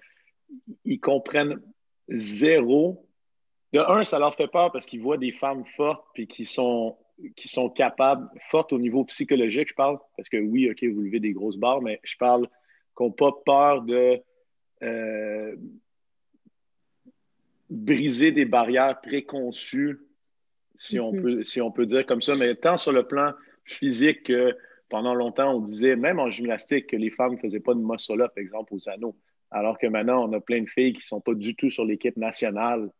ils 0.84 1.00
comprennent 1.00 1.60
zéro. 2.08 3.06
De 3.72 3.78
un, 3.78 4.02
ça 4.02 4.18
leur 4.18 4.34
fait 4.34 4.48
peur 4.48 4.72
parce 4.72 4.86
qu'ils 4.86 5.00
voient 5.00 5.18
des 5.18 5.30
femmes 5.30 5.64
fortes 5.76 6.04
puis 6.12 6.26
qui 6.26 6.44
sont, 6.44 6.96
qui 7.36 7.46
sont 7.46 7.70
capables, 7.70 8.28
fortes 8.50 8.72
au 8.72 8.78
niveau 8.78 9.04
psychologique, 9.04 9.68
je 9.68 9.74
parle, 9.74 9.98
parce 10.16 10.28
que 10.28 10.38
oui, 10.38 10.68
OK, 10.70 10.82
vous 10.84 11.02
levez 11.02 11.20
des 11.20 11.32
grosses 11.32 11.56
barres, 11.56 11.82
mais 11.82 12.00
je 12.02 12.16
parle 12.16 12.48
qu'on 12.94 13.06
n'ont 13.06 13.12
pas 13.12 13.32
peur 13.44 13.82
de 13.82 14.20
euh, 14.82 15.56
briser 17.70 18.32
des 18.32 18.44
barrières 18.44 19.00
préconçues, 19.00 20.00
si, 20.74 20.98
on 20.98 21.12
mm-hmm. 21.12 21.22
peut, 21.22 21.44
si 21.44 21.60
on 21.60 21.70
peut 21.70 21.86
dire 21.86 22.04
comme 22.04 22.20
ça, 22.20 22.34
mais 22.38 22.54
tant 22.54 22.76
sur 22.76 22.92
le 22.92 23.06
plan 23.06 23.32
physique 23.64 24.24
que 24.24 24.56
pendant 24.88 25.14
longtemps, 25.14 25.54
on 25.54 25.60
disait, 25.60 25.94
même 25.94 26.18
en 26.18 26.30
gymnastique, 26.30 26.88
que 26.88 26.96
les 26.96 27.10
femmes 27.10 27.34
ne 27.34 27.38
faisaient 27.38 27.60
pas 27.60 27.74
de 27.74 27.80
muscle-up, 27.80 28.32
par 28.34 28.42
exemple, 28.42 28.74
aux 28.74 28.88
anneaux. 28.88 29.16
Alors 29.52 29.78
que 29.78 29.86
maintenant, 29.86 30.28
on 30.28 30.32
a 30.32 30.40
plein 30.40 30.62
de 30.62 30.68
filles 30.68 30.92
qui 30.92 30.98
ne 30.98 31.04
sont 31.04 31.20
pas 31.20 31.34
du 31.34 31.54
tout 31.54 31.70
sur 31.70 31.84
l'équipe 31.84 32.16
nationale, 32.16 32.90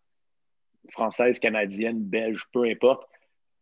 française, 0.90 1.38
canadienne, 1.40 2.00
belge, 2.00 2.44
peu 2.52 2.64
importe, 2.64 3.08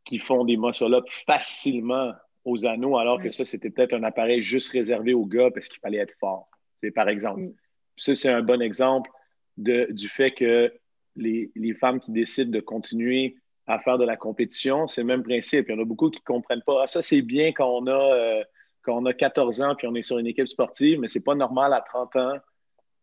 qui 0.05 0.19
font 0.19 0.45
des 0.45 0.57
muscle-up 0.57 1.07
facilement 1.27 2.13
aux 2.45 2.67
anneaux, 2.67 2.99
alors 2.99 3.21
que 3.21 3.31
ça, 3.31 3.45
c'était 3.45 3.71
peut-être 3.71 3.95
un 3.95 4.03
appareil 4.03 4.43
juste 4.43 4.71
réservé 4.73 5.15
aux 5.15 5.27
gars 5.27 5.51
parce 5.51 5.69
qu'il 5.69 5.81
fallait 5.81 5.99
être 5.99 6.15
fort. 6.19 6.47
C'est 6.77 6.91
par 6.91 7.09
exemple. 7.09 7.43
Mm. 7.43 7.55
Ça, 7.97 8.15
c'est 8.15 8.31
un 8.31 8.43
bon 8.43 8.63
exemple 8.63 9.11
de, 9.57 9.89
du 9.91 10.09
fait 10.09 10.31
que 10.31 10.73
les, 11.19 11.75
femmes 11.75 12.01
qui 12.01 12.13
décident 12.13 12.51
de 12.51 12.61
continuer 12.61 13.37
à 13.67 13.79
faire 13.79 13.99
de 13.99 14.05
la 14.05 14.17
compétition, 14.17 14.87
c'est 14.87 15.03
le 15.03 15.07
même 15.07 15.23
principe. 15.23 15.67
Il 15.69 15.75
y 15.75 15.79
en 15.79 15.83
a 15.83 15.85
beaucoup 15.85 16.11
qui 16.11 16.21
ne 16.21 16.25
comprennent 16.25 16.63
pas. 16.63 16.85
Ah, 16.85 16.87
ça, 16.87 17.03
c'est 17.03 17.23
bien 17.23 17.53
quand 17.53 17.69
on, 17.69 17.87
a, 17.87 18.15
euh, 18.15 18.45
quand 18.83 18.97
on 18.97 19.05
a 19.05 19.13
14 19.13 19.61
ans 19.61 19.75
puis 19.75 19.87
on 19.87 19.95
est 19.95 20.03
sur 20.03 20.19
une 20.19 20.27
équipe 20.27 20.49
sportive, 20.49 21.01
mais 21.01 21.09
ce 21.09 21.19
n'est 21.19 21.25
pas 21.25 21.35
normal 21.35 21.75
à 21.75 21.83
30 21.83 22.17
ans 22.17 22.37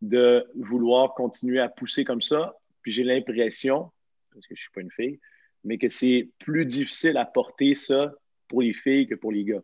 de 0.01 0.45
vouloir 0.55 1.13
continuer 1.13 1.59
à 1.59 1.69
pousser 1.69 2.03
comme 2.03 2.21
ça. 2.21 2.55
Puis 2.81 2.91
j'ai 2.91 3.03
l'impression, 3.03 3.91
parce 4.33 4.47
que 4.47 4.55
je 4.55 4.61
ne 4.61 4.63
suis 4.63 4.71
pas 4.73 4.81
une 4.81 4.91
fille, 4.91 5.19
mais 5.63 5.77
que 5.77 5.89
c'est 5.89 6.29
plus 6.39 6.65
difficile 6.65 7.17
à 7.17 7.25
porter 7.25 7.75
ça 7.75 8.13
pour 8.47 8.61
les 8.61 8.73
filles 8.73 9.07
que 9.07 9.15
pour 9.15 9.31
les 9.31 9.43
gars. 9.43 9.61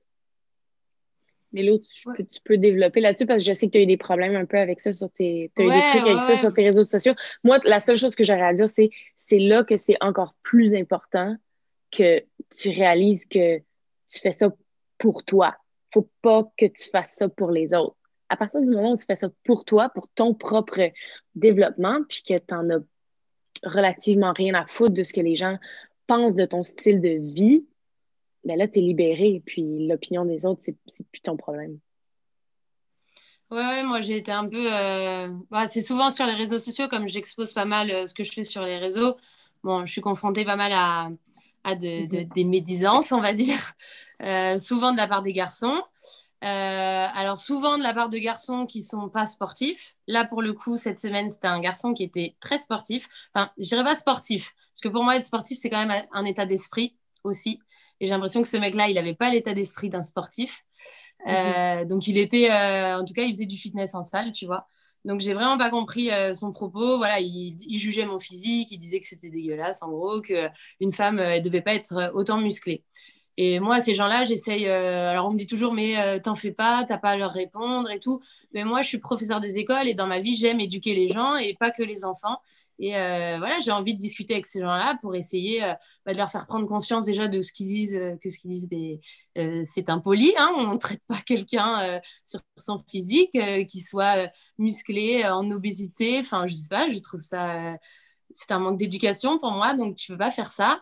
Mais 1.54 1.64
l'autre, 1.64 1.86
tu, 1.90 2.40
peux 2.44 2.58
développer 2.58 3.02
là-dessus 3.02 3.26
parce 3.26 3.44
que 3.44 3.50
je 3.50 3.54
sais 3.54 3.68
que 3.68 3.72
tu 3.72 3.78
as 3.78 3.82
eu 3.82 3.86
des 3.86 3.98
problèmes 3.98 4.36
un 4.36 4.46
peu 4.46 4.58
avec 4.58 4.80
ça 4.80 4.94
sur 4.94 5.12
tes. 5.12 5.52
Tu 5.56 5.64
as 5.64 5.66
eu 5.66 5.70
des 5.70 6.00
trucs 6.00 6.10
avec 6.10 6.24
ça 6.24 6.36
sur 6.38 6.54
tes 6.54 6.64
réseaux 6.64 6.84
sociaux. 6.84 7.14
Moi, 7.44 7.60
la 7.66 7.80
seule 7.80 7.98
chose 7.98 8.16
que 8.16 8.24
j'aurais 8.24 8.42
à 8.42 8.54
dire, 8.54 8.70
c'est 8.70 8.90
c'est 9.18 9.40
là 9.40 9.64
que 9.64 9.78
c'est 9.78 9.98
encore 10.02 10.36
plus 10.44 10.74
important 10.74 11.36
que 11.92 12.24
tu 12.58 12.70
réalises 12.70 13.26
que 13.26 13.60
tu 13.60 14.20
fais 14.20 14.32
ça 14.32 14.50
pour 14.98 15.24
toi. 15.24 15.56
Faut 15.94 16.10
pas 16.22 16.50
que 16.58 16.66
tu 16.66 16.90
fasses 16.90 17.16
ça 17.16 17.30
pour 17.30 17.52
les 17.52 17.74
autres. 17.74 17.96
À 18.30 18.38
partir 18.38 18.62
du 18.62 18.72
moment 18.72 18.94
où 18.94 18.98
tu 18.98 19.06
fais 19.06 19.16
ça 19.16 19.30
pour 19.44 19.66
toi, 19.66 19.90
pour 19.90 20.08
ton 20.10 20.34
propre 20.34 20.92
développement, 21.36 22.00
puis 22.08 22.24
que 22.28 22.38
tu 22.38 22.54
n'en 22.54 22.70
as 22.70 22.80
relativement 23.64 24.34
rien 24.34 24.54
à 24.54 24.66
foutre 24.68 24.94
de 24.94 25.04
ce 25.04 25.14
que 25.14 25.22
les 25.22 25.36
gens 25.36 25.58
pensent 26.08 26.36
de 26.36 26.46
ton 26.46 26.64
style 26.64 27.02
de 27.02 27.34
vie, 27.34 27.66
mais 28.44 28.56
là, 28.56 28.68
tu 28.68 28.80
es 28.80 28.82
libéré, 28.82 29.42
puis 29.46 29.88
l'opinion 29.88 30.26
des 30.26 30.46
autres, 30.46 30.62
c'est 30.64 31.08
plus 31.08 31.22
ton 31.22 31.38
problème. 31.38 31.80
Ouais, 33.52 33.84
moi 33.84 34.00
j'ai 34.00 34.18
été 34.18 34.32
un 34.32 34.48
peu. 34.48 34.68
Euh, 34.74 35.28
bah, 35.50 35.68
c'est 35.68 35.82
souvent 35.82 36.10
sur 36.10 36.26
les 36.26 36.36
réseaux 36.36 36.58
sociaux, 36.60 36.88
comme 36.88 37.06
j'expose 37.06 37.52
pas 37.52 37.66
mal 37.66 37.92
euh, 37.92 38.08
ce 38.08 38.14
que 38.14 38.24
je 38.24 38.32
fais 38.32 38.46
sur 38.46 38.64
les 38.64 38.78
réseaux. 38.78 39.18
Bon, 39.64 39.86
je 39.86 39.92
suis 39.92 40.00
confrontée 40.02 40.46
pas 40.46 40.56
mal 40.56 40.72
à, 40.72 41.10
à 41.66 41.76
de, 41.76 42.04
mhm. 42.04 42.30
des 42.30 42.44
médisances, 42.46 43.12
on 43.12 43.20
va 43.20 43.34
dire, 43.34 43.74
euh, 44.24 44.58
souvent 44.58 44.94
de 44.94 44.98
la 44.98 45.06
part 45.08 45.22
des 45.22 45.34
garçons. 45.34 45.84
alors 46.42 47.38
souvent 47.38 47.78
de 47.78 47.84
la 47.84 47.94
part 47.94 48.08
de 48.10 48.18
garçons 48.20 48.66
qui 48.66 48.82
sont 48.82 49.10
pas 49.10 49.26
sportifs. 49.26 49.96
Là 50.08 50.24
pour 50.24 50.42
le 50.42 50.54
coup 50.54 50.78
cette 50.78 51.00
semaine 51.00 51.30
c'était 51.30 51.48
un 51.48 51.60
garçon 51.60 51.94
qui 51.94 52.04
était 52.04 52.36
très 52.40 52.58
sportif. 52.58 53.10
Enfin 53.34 53.52
je 53.58 53.66
dirais 53.66 53.84
pas 53.84 53.96
sportif 53.96 54.56
parce 54.74 54.82
que 54.82 54.88
pour 54.88 55.04
moi 55.04 55.18
être 55.18 55.26
sportif 55.26 55.60
c'est 55.60 55.70
quand 55.70 55.86
même 55.86 56.06
un 56.14 56.26
état 56.26 56.46
d'esprit 56.46 56.96
aussi. 57.26 57.60
Et 58.02 58.08
j'ai 58.08 58.14
l'impression 58.14 58.42
que 58.42 58.50
ce 58.50 58.58
mec-là, 58.58 58.90
il 58.90 58.96
n'avait 58.96 59.14
pas 59.14 59.30
l'état 59.30 59.54
d'esprit 59.54 59.90
d'un 59.90 60.02
sportif. 60.02 60.66
Mhm. 61.26 61.34
Euh, 61.34 61.86
donc, 61.86 62.08
il 62.08 62.18
était, 62.18 62.50
euh, 62.52 63.00
en 63.00 63.06
tout 63.06 63.14
cas, 63.14 63.22
il 63.22 63.34
faisait 63.34 63.46
du 63.46 63.58
fitness 63.58 63.94
en 63.94 64.02
salle, 64.02 64.32
tu 64.32 64.48
vois. 64.48 64.68
Donc, 65.06 65.22
j'ai 65.22 65.34
vraiment 65.34 65.58
pas 65.58 65.70
compris 65.70 66.12
euh, 66.12 66.34
son 66.34 66.52
propos. 66.52 66.98
Voilà, 66.98 67.20
il, 67.20 67.78
jugeait 67.78 68.06
mon 68.06 68.18
physique, 68.18 68.72
il 68.72 68.80
disait 68.80 69.00
que 69.00 69.06
c'était 69.06 69.30
dégueulasse, 69.30 69.84
en 69.84 69.90
gros, 69.90 70.20
qu'une 70.22 70.92
femme 70.92 71.18
ne 71.18 71.40
devait 71.42 71.62
pas 71.62 71.76
être 71.76 72.12
autant 72.16 72.40
musclée. 72.40 72.84
Et 73.38 73.60
moi, 73.60 73.80
ces 73.80 73.94
gens-là, 73.94 74.24
j'essaye. 74.24 74.68
alors, 74.68 75.28
on 75.28 75.32
me 75.32 75.38
dit 75.38 75.48
toujours, 75.48 75.74
mais 75.74 76.20
t'en 76.22 76.36
fais 76.36 76.52
pas, 76.52 76.84
t'as 76.88 76.98
pas 76.98 77.12
à 77.12 77.18
leur 77.18 77.32
répondre 77.32 77.90
et 77.92 78.00
tout. 78.00 78.20
Mais 78.54 78.64
moi, 78.64 78.82
je 78.82 78.88
suis 78.88 78.98
professeur 78.98 79.40
des 79.40 79.58
écoles 79.58 79.88
et 79.88 79.94
dans 79.94 80.08
ma 80.08 80.20
vie, 80.20 80.36
j'aime 80.36 80.60
éduquer 80.60 80.94
les 80.96 81.08
gens 81.08 81.38
et 81.38 81.56
pas 81.56 81.72
que 81.72 81.84
les 81.84 82.04
enfants. 82.04 82.40
Et 82.82 82.98
euh, 82.98 83.38
voilà, 83.38 83.60
j'ai 83.60 83.72
envie 83.72 83.94
de 83.94 84.00
discuter 84.00 84.34
avec 84.34 84.48
ces 84.48 84.60
gens-là 84.60 84.98
pour 85.02 85.16
essayer 85.16 85.64
euh, 85.64 85.74
bah, 86.04 86.14
de 86.14 86.18
leur 86.18 86.32
faire 86.32 86.48
prendre 86.48 86.68
conscience 86.68 87.06
déjà 87.06 87.28
de 87.28 87.40
ce 87.42 87.54
qu'ils 87.54 87.68
disent, 87.68 87.96
euh, 87.96 88.16
que 88.20 88.28
ce 88.28 88.40
qu'ils 88.40 88.50
disent, 88.50 88.68
c'est 89.64 89.88
impoli. 89.90 90.34
Hein, 90.36 90.52
on 90.58 90.74
ne 90.74 90.78
traite 90.80 91.04
pas 91.08 91.20
quelqu'un 91.26 92.02
sur 92.26 92.42
son 92.58 92.84
physique, 92.90 93.38
qui 93.68 93.82
soit 93.82 94.30
musclé, 94.58 95.24
en 95.26 95.50
obésité. 95.52 96.20
Enfin, 96.20 96.48
je 96.48 96.56
sais 96.56 96.68
pas, 96.70 96.90
je 96.90 96.98
trouve 96.98 97.20
ça, 97.20 97.76
c'est 98.32 98.52
un 98.52 98.60
manque 98.60 98.80
d'éducation 98.80 99.38
pour 99.38 99.52
moi, 99.52 99.76
donc 99.76 99.96
tu 99.96 100.12
peux 100.12 100.18
pas 100.18 100.32
faire 100.32 100.52
ça. 100.52 100.82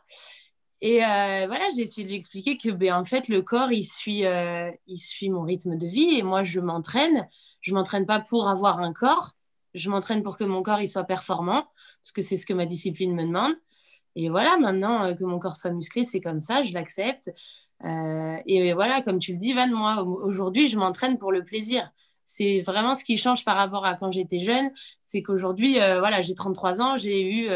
Et 0.82 1.00
voilà, 1.00 1.66
j'ai 1.76 1.84
essayé 1.84 2.06
de 2.06 2.10
lui 2.10 2.16
expliquer 2.18 2.58
que, 2.58 2.70
ben, 2.70 2.94
en 2.94 3.06
fait, 3.06 3.28
le 3.28 3.42
corps, 3.42 3.72
il 3.72 3.84
suit, 3.84 4.24
il 4.88 4.98
suit 4.98 5.30
mon 5.30 5.44
rythme 5.44 5.78
de 5.78 5.86
vie 5.86 6.18
et 6.18 6.24
moi, 6.24 6.44
je 6.44 6.60
m'entraîne. 6.62 7.28
Je 7.62 7.74
m'entraîne 7.74 8.06
pas 8.06 8.22
pour 8.22 8.48
avoir 8.48 8.80
un 8.80 8.94
corps 8.94 9.34
je 9.74 9.90
m'entraîne 9.90 10.24
pour 10.24 10.38
que 10.38 10.44
mon 10.44 10.62
corps 10.62 10.82
il 10.82 10.88
soit 10.88 11.04
performant, 11.04 11.66
parce 12.02 12.12
que 12.14 12.22
c'est 12.22 12.38
ce 12.38 12.46
que 12.46 12.54
ma 12.54 12.66
discipline 12.66 13.14
me 13.14 13.24
demande. 13.24 13.54
Et 14.16 14.30
voilà, 14.30 14.58
maintenant 14.58 15.06
euh, 15.06 15.14
que 15.14 15.24
mon 15.24 15.40
corps 15.40 15.56
soit 15.56 15.72
musclé, 15.72 16.04
c'est 16.04 16.22
comme 16.22 16.42
ça, 16.42 16.64
je 16.64 16.74
l'accepte. 16.74 17.32
Euh, 17.86 18.38
et 18.46 18.74
voilà, 18.74 19.02
comme 19.02 19.20
tu 19.20 19.34
le 19.34 19.38
dis, 19.38 19.54
Van, 19.54 19.68
moi, 19.68 20.04
aujourd'hui, 20.04 20.68
je 20.68 20.78
m'entraîne 20.78 21.18
pour 21.18 21.32
le 21.32 21.44
plaisir. 21.44 21.92
C'est 22.26 22.62
vraiment 22.62 22.96
ce 22.96 23.04
qui 23.04 23.18
change 23.18 23.44
par 23.46 23.56
rapport 23.56 23.86
à 23.86 23.96
quand 23.96 24.12
j'étais 24.12 24.40
jeune. 24.40 24.72
C'est 25.02 25.22
qu'aujourd'hui, 25.22 25.80
euh, 25.82 26.00
voilà, 26.00 26.22
j'ai 26.22 26.36
33 26.36 26.82
ans, 26.82 26.98
j'ai 26.98 27.24
eu 27.24 27.50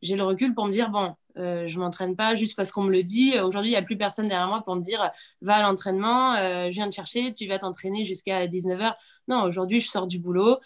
j'ai 0.00 0.14
le 0.14 0.22
recul 0.22 0.54
pour 0.54 0.66
me 0.66 0.72
dire, 0.72 0.90
bon, 0.90 1.16
euh, 1.38 1.66
je 1.66 1.78
m'entraîne 1.80 2.14
pas 2.14 2.36
juste 2.36 2.56
parce 2.56 2.70
qu'on 2.70 2.84
me 2.84 2.92
le 2.92 3.02
dit. 3.02 3.38
Aujourd'hui, 3.40 3.70
il 3.70 3.74
n'y 3.74 3.78
a 3.78 3.82
plus 3.82 3.98
personne 3.98 4.28
derrière 4.28 4.46
moi 4.46 4.62
pour 4.64 4.76
me 4.76 4.80
dire, 4.80 5.10
va 5.42 5.56
à 5.56 5.62
l'entraînement, 5.62 6.36
je 6.36 6.70
viens 6.70 6.88
te 6.88 6.94
chercher, 6.94 7.32
tu 7.32 7.48
vas 7.48 7.58
t'entraîner 7.58 8.04
jusqu'à 8.04 8.46
19h. 8.46 8.94
Non, 9.26 9.42
aujourd'hui, 9.42 9.80
je 9.80 9.88
sors 9.88 10.06
du 10.06 10.20
boulot. 10.20 10.58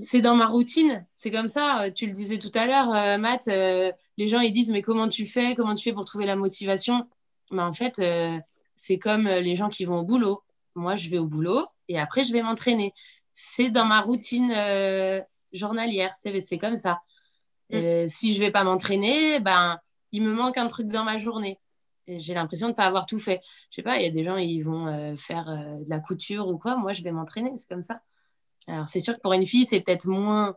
C'est 0.00 0.20
dans 0.20 0.34
ma 0.34 0.46
routine, 0.46 1.06
c'est 1.14 1.30
comme 1.30 1.48
ça. 1.48 1.90
Tu 1.94 2.06
le 2.06 2.12
disais 2.12 2.38
tout 2.38 2.50
à 2.54 2.66
l'heure, 2.66 3.18
Matt, 3.18 3.46
les 3.46 4.28
gens 4.28 4.40
ils 4.40 4.52
disent 4.52 4.70
mais 4.70 4.82
comment 4.82 5.08
tu 5.08 5.26
fais, 5.26 5.54
comment 5.54 5.74
tu 5.74 5.84
fais 5.84 5.92
pour 5.92 6.04
trouver 6.04 6.26
la 6.26 6.36
motivation? 6.36 7.08
Mais 7.50 7.62
en 7.62 7.72
fait, 7.72 8.02
c'est 8.76 8.98
comme 8.98 9.28
les 9.28 9.54
gens 9.54 9.68
qui 9.68 9.84
vont 9.84 10.00
au 10.00 10.04
boulot. 10.04 10.42
Moi, 10.74 10.96
je 10.96 11.10
vais 11.10 11.18
au 11.18 11.26
boulot 11.26 11.66
et 11.88 11.98
après 11.98 12.24
je 12.24 12.32
vais 12.32 12.42
m'entraîner. 12.42 12.92
C'est 13.32 13.70
dans 13.70 13.84
ma 13.84 14.00
routine 14.00 14.52
journalière, 15.52 16.12
c'est 16.14 16.58
comme 16.58 16.76
ça. 16.76 17.00
Mm. 17.70 17.76
Euh, 17.76 18.04
si 18.06 18.34
je 18.34 18.40
vais 18.40 18.50
pas 18.50 18.64
m'entraîner, 18.64 19.40
ben, 19.40 19.78
il 20.12 20.22
me 20.22 20.32
manque 20.32 20.58
un 20.58 20.66
truc 20.66 20.88
dans 20.88 21.04
ma 21.04 21.16
journée. 21.16 21.58
J'ai 22.06 22.34
l'impression 22.34 22.66
de 22.66 22.72
ne 22.72 22.76
pas 22.76 22.84
avoir 22.84 23.06
tout 23.06 23.18
fait. 23.18 23.40
Je 23.70 23.76
sais 23.76 23.82
pas, 23.82 23.96
il 23.96 24.02
y 24.02 24.06
a 24.06 24.10
des 24.10 24.24
gens, 24.24 24.36
ils 24.36 24.60
vont 24.60 24.86
euh, 24.88 25.16
faire 25.16 25.48
euh, 25.48 25.82
de 25.82 25.88
la 25.88 26.00
couture 26.00 26.48
ou 26.48 26.58
quoi. 26.58 26.76
Moi, 26.76 26.92
je 26.92 27.02
vais 27.02 27.12
m'entraîner, 27.12 27.52
c'est 27.56 27.68
comme 27.68 27.82
ça. 27.82 28.02
Alors, 28.66 28.88
c'est 28.88 29.00
sûr 29.00 29.14
que 29.14 29.20
pour 29.20 29.32
une 29.32 29.46
fille, 29.46 29.66
c'est 29.66 29.80
peut-être 29.80 30.06
moins. 30.06 30.56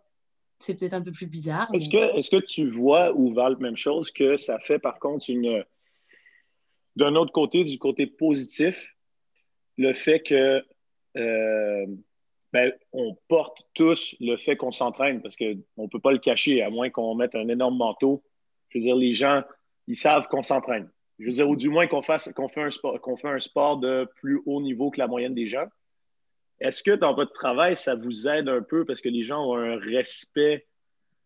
C'est 0.60 0.80
peut-être 0.80 0.94
un 0.94 1.02
peu 1.02 1.12
plus 1.12 1.28
bizarre. 1.28 1.70
Est-ce 1.74 1.90
que, 1.90 2.18
est 2.18 2.30
que 2.30 2.44
tu 2.44 2.70
vois 2.70 3.14
ou 3.14 3.34
Val, 3.34 3.58
même 3.58 3.78
chose, 3.78 4.12
que 4.12 4.38
ça 4.38 4.60
fait 4.60 4.80
par 4.80 5.00
contre 5.00 5.30
une. 5.30 5.64
D'un 6.96 7.16
autre 7.16 7.32
côté, 7.32 7.64
du 7.64 7.78
côté 7.78 8.08
positif, 8.08 8.96
le 9.78 9.94
fait 9.94 10.20
que 10.22 10.66
ben, 12.54 12.74
on 12.94 13.16
porte 13.28 13.64
tous 13.74 14.16
le 14.20 14.38
fait 14.38 14.56
qu'on 14.56 14.72
s'entraîne 14.72 15.22
parce 15.22 15.36
qu'on 15.36 15.84
ne 15.84 15.88
peut 15.88 16.00
pas 16.00 16.12
le 16.12 16.18
cacher, 16.18 16.62
à 16.62 16.70
moins 16.70 16.90
qu'on 16.90 17.14
mette 17.16 17.36
un 17.36 17.48
énorme 17.50 17.78
manteau. 17.78 18.24
Je 18.70 18.78
veux 18.78 18.84
dire, 18.84 18.96
les 18.96 19.14
gens, 19.14 19.44
ils 19.88 19.96
savent 19.96 20.28
qu'on 20.28 20.44
s'entraîne. 20.44 20.90
Je 21.20 21.26
veux 21.26 21.32
dire, 21.34 21.50
ou 21.50 21.56
du 21.56 21.70
moins 21.70 21.88
qu'on 21.88 22.02
fasse 22.02 22.32
qu'on 22.34 22.48
fait, 22.48 22.64
un 22.64 22.70
sport, 22.70 23.00
qu'on 23.02 23.18
fait 23.18 23.30
un 23.30 23.40
sport 23.40 23.78
de 23.78 24.10
plus 24.16 24.42
haut 24.46 24.62
niveau 24.62 24.92
que 24.92 25.00
la 25.00 25.08
moyenne 25.08 25.34
des 25.34 25.48
gens. 25.48 25.66
Est-ce 26.60 26.84
que 26.84 26.92
dans 26.92 27.14
votre 27.14 27.34
travail, 27.34 27.76
ça 27.76 27.96
vous 27.96 28.28
aide 28.28 28.50
un 28.50 28.62
peu 28.62 28.86
parce 28.86 29.02
que 29.02 29.10
les 29.10 29.24
gens 29.24 29.46
ont 29.46 29.58
un 29.58 29.78
respect 29.78 30.68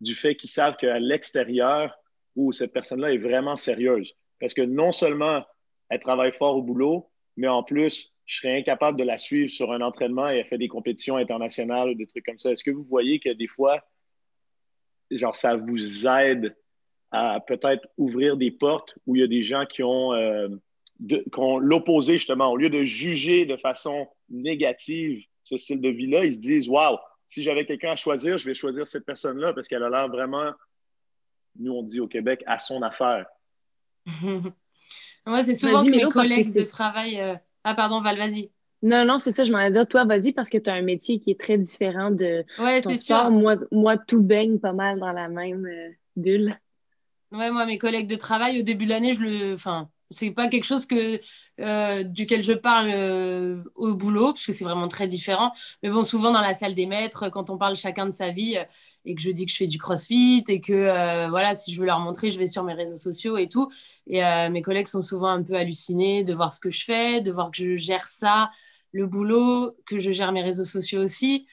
du 0.01 0.15
fait 0.15 0.35
qu'ils 0.35 0.49
savent 0.49 0.75
qu'à 0.77 0.99
l'extérieur, 0.99 1.95
où 2.35 2.51
cette 2.51 2.73
personne-là 2.73 3.13
est 3.13 3.17
vraiment 3.17 3.57
sérieuse? 3.57 4.13
Parce 4.39 4.53
que 4.53 4.61
non 4.61 4.91
seulement 4.91 5.43
elle 5.89 5.99
travaille 5.99 6.31
fort 6.31 6.57
au 6.57 6.61
boulot, 6.61 7.09
mais 7.37 7.47
en 7.47 7.63
plus, 7.63 8.11
je 8.25 8.37
serais 8.37 8.57
incapable 8.57 8.97
de 8.97 9.03
la 9.03 9.17
suivre 9.17 9.51
sur 9.51 9.71
un 9.71 9.81
entraînement 9.81 10.29
et 10.29 10.37
elle 10.37 10.45
fait 10.45 10.57
des 10.57 10.69
compétitions 10.69 11.17
internationales 11.17 11.89
ou 11.89 11.95
des 11.95 12.07
trucs 12.07 12.25
comme 12.25 12.39
ça. 12.39 12.51
Est-ce 12.51 12.63
que 12.63 12.71
vous 12.71 12.83
voyez 12.83 13.19
que 13.19 13.29
des 13.29 13.47
fois, 13.47 13.81
genre, 15.11 15.35
ça 15.35 15.55
vous 15.55 16.07
aide 16.07 16.55
à 17.11 17.41
peut-être 17.41 17.85
ouvrir 17.97 18.37
des 18.37 18.51
portes 18.51 18.95
où 19.05 19.15
il 19.15 19.19
y 19.19 19.23
a 19.23 19.27
des 19.27 19.43
gens 19.43 19.65
qui 19.65 19.83
ont, 19.83 20.13
euh, 20.13 20.47
l'opposé, 21.59 22.13
justement, 22.13 22.51
au 22.51 22.57
lieu 22.57 22.69
de 22.69 22.83
juger 22.83 23.45
de 23.45 23.57
façon 23.57 24.07
négative 24.29 25.23
ce 25.43 25.57
style 25.57 25.81
de 25.81 25.89
vie-là, 25.89 26.25
ils 26.25 26.33
se 26.33 26.39
disent 26.39 26.69
Waouh, 26.69 26.97
si 27.27 27.43
j'avais 27.43 27.65
quelqu'un 27.65 27.91
à 27.91 27.95
choisir, 27.95 28.37
je 28.37 28.45
vais 28.45 28.53
choisir 28.53 28.87
cette 28.87 29.05
personne-là 29.05 29.53
parce 29.53 29.67
qu'elle 29.67 29.83
a 29.83 29.89
l'air 29.89 30.07
vraiment, 30.09 30.51
nous 31.59 31.73
on 31.73 31.83
dit 31.83 31.99
au 31.99 32.07
Québec, 32.07 32.43
à 32.45 32.57
son 32.57 32.81
affaire. 32.81 33.25
Moi, 35.25 35.43
c'est 35.43 35.53
souvent 35.53 35.83
que 35.83 35.91
mes 35.91 36.03
collègues 36.03 36.53
de 36.55 36.63
travail. 36.63 37.19
Euh, 37.19 37.35
ah, 37.63 37.75
pardon, 37.75 38.01
Val, 38.01 38.17
vas-y. 38.17 38.49
Non, 38.81 39.05
non, 39.05 39.19
c'est 39.19 39.31
ça, 39.31 39.43
je 39.43 39.51
m'en 39.51 39.59
ai 39.59 39.71
dit. 39.71 39.79
Toi, 39.87 40.05
vas-y, 40.05 40.31
parce 40.31 40.49
que 40.49 40.57
tu 40.57 40.69
as 40.69 40.73
un 40.73 40.81
métier 40.81 41.19
qui 41.19 41.29
est 41.29 41.39
très 41.39 41.57
différent 41.57 42.09
de 42.09 42.43
ouais, 42.57 42.81
ton 42.81 42.95
sport. 42.95 43.27
Sûr. 43.27 43.31
Moi, 43.31 43.55
moi, 43.71 43.97
tout 43.97 44.21
baigne 44.21 44.57
pas 44.57 44.73
mal 44.73 44.99
dans 44.99 45.11
la 45.11 45.27
même 45.27 45.65
euh, 45.67 45.89
bulle. 46.15 46.57
Ouais, 47.31 47.51
moi, 47.51 47.65
mes 47.65 47.77
collègues 47.77 48.09
de 48.09 48.15
travail, 48.15 48.59
au 48.59 48.63
début 48.63 48.85
de 48.85 48.89
l'année, 48.89 49.13
je 49.13 49.21
le. 49.21 49.53
Enfin, 49.53 49.89
c'est 50.11 50.31
pas 50.31 50.47
quelque 50.49 50.65
chose 50.65 50.85
que, 50.85 51.19
euh, 51.59 52.03
duquel 52.03 52.43
je 52.43 52.53
parle 52.53 52.89
euh, 52.93 53.63
au 53.75 53.95
boulot, 53.95 54.33
parce 54.33 54.45
que 54.45 54.51
c'est 54.51 54.63
vraiment 54.65 54.87
très 54.87 55.07
différent. 55.07 55.51
Mais 55.81 55.89
bon, 55.89 56.03
souvent 56.03 56.31
dans 56.31 56.41
la 56.41 56.53
salle 56.53 56.75
des 56.75 56.85
maîtres, 56.85 57.29
quand 57.29 57.49
on 57.49 57.57
parle 57.57 57.75
chacun 57.75 58.05
de 58.05 58.11
sa 58.11 58.29
vie, 58.29 58.57
et 59.05 59.15
que 59.15 59.21
je 59.21 59.31
dis 59.31 59.45
que 59.45 59.51
je 59.51 59.57
fais 59.57 59.67
du 59.67 59.77
crossfit 59.77 60.43
et 60.47 60.61
que 60.61 60.73
euh, 60.73 61.29
voilà, 61.29 61.55
si 61.55 61.73
je 61.73 61.79
veux 61.79 61.85
leur 61.85 61.99
montrer, 61.99 62.31
je 62.31 62.39
vais 62.39 62.47
sur 62.47 62.63
mes 62.63 62.73
réseaux 62.73 62.97
sociaux 62.97 63.37
et 63.37 63.47
tout. 63.49 63.69
Et 64.07 64.23
euh, 64.23 64.49
mes 64.49 64.61
collègues 64.61 64.87
sont 64.87 65.01
souvent 65.01 65.29
un 65.29 65.43
peu 65.43 65.55
hallucinés 65.55 66.23
de 66.23 66.33
voir 66.33 66.53
ce 66.53 66.59
que 66.59 66.71
je 66.71 66.83
fais, 66.83 67.21
de 67.21 67.31
voir 67.31 67.51
que 67.51 67.57
je 67.57 67.75
gère 67.75 68.07
ça, 68.07 68.51
le 68.91 69.07
boulot, 69.07 69.75
que 69.85 69.99
je 69.99 70.11
gère 70.11 70.31
mes 70.31 70.43
réseaux 70.43 70.65
sociaux 70.65 71.01
aussi. 71.01 71.47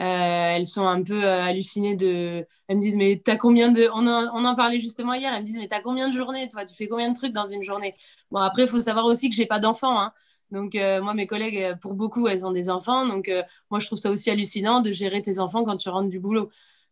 Euh, 0.00 0.56
elles 0.56 0.66
sont 0.66 0.86
un 0.86 1.02
peu 1.02 1.24
hallucinées 1.24 1.94
de. 1.96 2.46
Elles 2.68 2.76
me 2.76 2.80
disent, 2.82 2.96
mais 2.96 3.20
t'as 3.24 3.36
combien 3.36 3.70
de. 3.70 3.88
On 3.94 4.06
en, 4.06 4.28
on 4.34 4.44
en 4.44 4.54
parlait 4.54 4.78
justement 4.78 5.14
hier. 5.14 5.32
Elles 5.32 5.42
me 5.42 5.46
disent, 5.46 5.58
mais 5.58 5.68
t'as 5.68 5.82
combien 5.82 6.08
de 6.08 6.16
journées, 6.16 6.48
toi? 6.48 6.64
Tu 6.64 6.74
fais 6.74 6.88
combien 6.88 7.10
de 7.10 7.14
trucs 7.16 7.32
dans 7.32 7.46
une 7.46 7.62
journée? 7.62 7.94
Bon, 8.30 8.40
après, 8.40 8.62
il 8.62 8.68
faut 8.68 8.80
savoir 8.80 9.06
aussi 9.06 9.30
que 9.30 9.36
j'ai 9.36 9.46
pas 9.46 9.60
d'enfants. 9.60 10.00
Hein. 10.00 10.12
Donc, 10.50 10.74
moi, 10.74 11.14
mes 11.14 11.26
collègues, 11.26 11.76
pour 11.80 11.94
beaucoup, 11.94 12.28
elles 12.28 12.44
ont 12.46 12.52
des 12.52 12.70
enfants. 12.70 13.06
Donc, 13.06 13.30
moi, 13.70 13.80
je 13.80 13.86
trouve 13.86 13.98
ça 13.98 14.10
aussi 14.10 14.30
hallucinant 14.30 14.80
de 14.80 14.92
gérer 14.92 15.22
tes 15.22 15.38
enfants 15.38 15.64
quand 15.64 15.76
tu 15.76 15.88
rentres 15.88 16.10
du 16.10 16.20
boulot. 16.20 16.48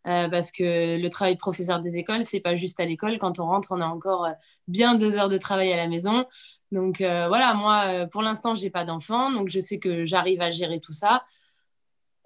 Euh, 0.09 0.29
parce 0.29 0.51
que 0.51 1.01
le 1.01 1.09
travail 1.11 1.35
de 1.35 1.39
professeur 1.39 1.81
des 1.81 1.97
écoles, 1.97 2.25
c'est 2.25 2.41
pas 2.41 2.57
juste 2.57 2.81
à 2.81 2.85
l'école. 2.85 3.19
Quand 3.19 3.39
on 3.39 3.47
rentre, 3.47 3.69
on 3.71 3.81
a 3.81 3.87
encore 3.87 4.25
euh, 4.25 4.33
bien 4.67 4.97
deux 4.97 5.17
heures 5.17 5.29
de 5.29 5.39
travail 5.39 5.73
à 5.73 5.77
la 5.77 5.87
maison. 5.89 6.27
Donc 6.73 7.01
euh, 7.01 7.29
voilà, 7.29 7.55
moi, 7.55 8.07
pour 8.11 8.23
l'instant, 8.23 8.55
j'ai 8.55 8.71
pas 8.71 8.85
d'enfant, 8.85 9.31
donc 9.31 9.49
je 9.49 9.61
sais 9.61 9.79
que 9.79 10.05
j'arrive 10.05 10.41
à 10.41 10.51
gérer 10.51 10.81
tout 10.81 10.93
ça. 10.93 11.25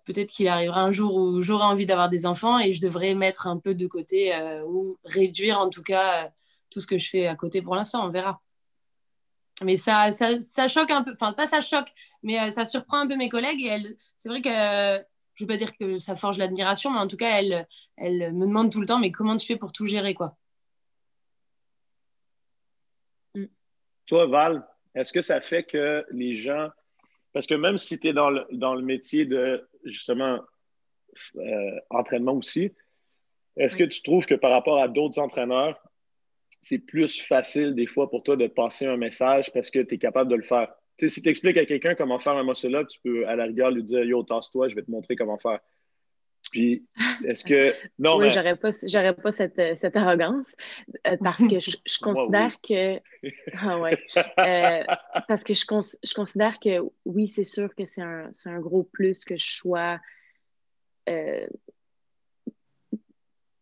Peut-être 0.06 0.30
qu'il 0.30 0.48
arrivera 0.48 0.82
un 0.82 0.92
jour 0.92 1.14
où 1.14 1.42
j'aurai 1.42 1.64
envie 1.64 1.84
d'avoir 1.84 2.08
des 2.08 2.24
enfants 2.24 2.58
et 2.58 2.72
je 2.72 2.80
devrais 2.80 3.14
mettre 3.14 3.46
un 3.46 3.58
peu 3.58 3.74
de 3.74 3.86
côté 3.86 4.32
ou 4.66 4.96
réduire 5.04 5.58
en 5.58 5.68
tout 5.68 5.82
cas 5.82 6.30
tout 6.70 6.80
ce 6.80 6.86
que 6.86 6.96
je 6.96 7.10
fais 7.10 7.26
à 7.26 7.34
côté 7.34 7.60
pour 7.60 7.74
l'instant, 7.74 8.06
on 8.06 8.10
verra. 8.10 8.40
Mais 9.62 9.76
ça, 9.76 10.12
ça, 10.12 10.40
ça 10.40 10.68
choque 10.68 10.90
un 10.90 11.02
peu, 11.02 11.12
enfin 11.12 11.32
pas 11.32 11.46
ça 11.46 11.60
choque, 11.60 11.92
mais 12.22 12.50
ça 12.50 12.64
surprend 12.64 12.98
un 12.98 13.08
peu 13.08 13.16
mes 13.16 13.28
collègues 13.28 13.62
et 13.62 13.82
c'est 14.16 14.28
vrai 14.28 14.42
que 14.42 15.04
je 15.36 15.44
ne 15.44 15.48
veux 15.48 15.54
pas 15.54 15.58
dire 15.58 15.76
que 15.76 15.98
ça 15.98 16.16
forge 16.16 16.38
l'admiration, 16.38 16.90
mais 16.90 16.98
en 16.98 17.06
tout 17.06 17.18
cas, 17.18 17.38
elle, 17.38 17.68
elle 17.96 18.32
me 18.32 18.46
demande 18.46 18.72
tout 18.72 18.80
le 18.80 18.86
temps, 18.86 18.98
mais 18.98 19.12
comment 19.12 19.36
tu 19.36 19.46
fais 19.46 19.56
pour 19.56 19.70
tout 19.70 19.86
gérer, 19.86 20.14
quoi? 20.14 20.34
Mm. 23.34 23.44
Toi, 24.06 24.26
Val, 24.26 24.66
est-ce 24.94 25.12
que 25.12 25.20
ça 25.20 25.42
fait 25.42 25.64
que 25.64 26.06
les 26.10 26.36
gens, 26.36 26.70
parce 27.34 27.46
que 27.46 27.54
même 27.54 27.76
si 27.76 27.98
tu 27.98 28.08
es 28.08 28.12
dans 28.14 28.30
le, 28.30 28.46
dans 28.50 28.74
le 28.74 28.80
métier 28.80 29.26
de, 29.26 29.68
justement, 29.86 30.40
euh, 31.36 31.80
entraînement 31.90 32.34
aussi, 32.34 32.72
est-ce 33.56 33.76
que 33.76 33.84
tu 33.84 34.02
trouves 34.02 34.26
que 34.26 34.34
par 34.34 34.50
rapport 34.50 34.80
à 34.80 34.88
d'autres 34.88 35.18
entraîneurs, 35.18 35.80
c'est 36.60 36.78
plus 36.78 37.20
facile 37.20 37.74
des 37.74 37.86
fois 37.86 38.10
pour 38.10 38.22
toi 38.22 38.36
de 38.36 38.46
passer 38.46 38.86
un 38.86 38.96
message 38.96 39.52
parce 39.52 39.70
que 39.70 39.78
tu 39.78 39.94
es 39.94 39.98
capable 39.98 40.30
de 40.30 40.36
le 40.36 40.42
faire? 40.42 40.72
si 40.98 41.22
tu 41.22 41.28
expliques 41.28 41.58
à 41.58 41.66
quelqu'un 41.66 41.94
comment 41.94 42.18
faire 42.18 42.36
un 42.36 42.44
muscle-up, 42.44 42.88
tu 42.88 42.98
peux 43.04 43.28
à 43.28 43.36
la 43.36 43.44
rigueur 43.44 43.70
lui 43.70 43.82
dire 43.82 44.02
Yo, 44.02 44.22
tasse-toi, 44.22 44.68
je 44.68 44.74
vais 44.74 44.82
te 44.82 44.90
montrer 44.90 45.14
comment 45.14 45.38
faire. 45.38 45.60
Puis, 46.56 46.86
est-ce 47.26 47.44
que. 47.44 47.74
Non, 47.98 48.16
oui, 48.16 48.24
mais... 48.24 48.30
j'aurais 48.30 48.56
pas, 48.56 48.70
j'aurais 48.86 49.14
pas 49.14 49.30
cette, 49.30 49.60
cette 49.76 49.94
arrogance 49.94 50.46
euh, 51.06 51.18
parce 51.22 51.46
que 51.46 51.60
je, 51.60 51.76
je 51.84 51.98
considère 52.00 52.58
que. 52.62 52.98
Ah 53.52 53.78
ouais. 53.78 53.98
Euh, 54.16 54.82
parce 55.28 55.44
que 55.44 55.52
je, 55.52 55.66
je, 56.02 56.14
considère 56.14 56.58
que 56.58 56.80
oui, 57.04 57.28
c'est 57.28 57.44
sûr 57.44 57.74
que 57.74 57.84
c'est 57.84 58.00
un, 58.00 58.30
un, 58.46 58.60
gros 58.60 58.84
plus 58.84 59.26
que 59.26 59.36
je 59.36 59.44
sois. 59.44 60.00
Euh, 61.10 61.46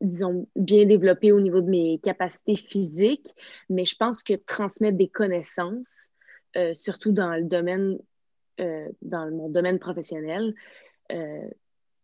disons, 0.00 0.46
bien 0.54 0.84
développé 0.84 1.32
au 1.32 1.40
niveau 1.40 1.62
de 1.62 1.70
mes 1.70 1.98
capacités 1.98 2.56
physiques, 2.56 3.34
mais 3.68 3.86
je 3.86 3.96
pense 3.96 4.22
que 4.22 4.34
transmettre 4.34 4.98
des 4.98 5.08
connaissances, 5.08 6.10
euh, 6.56 6.74
surtout 6.74 7.10
dans 7.10 7.34
le 7.34 7.44
domaine, 7.44 7.98
euh, 8.60 8.88
dans 9.02 9.30
mon 9.32 9.48
domaine 9.48 9.80
professionnel, 9.80 10.54
euh, 11.10 11.48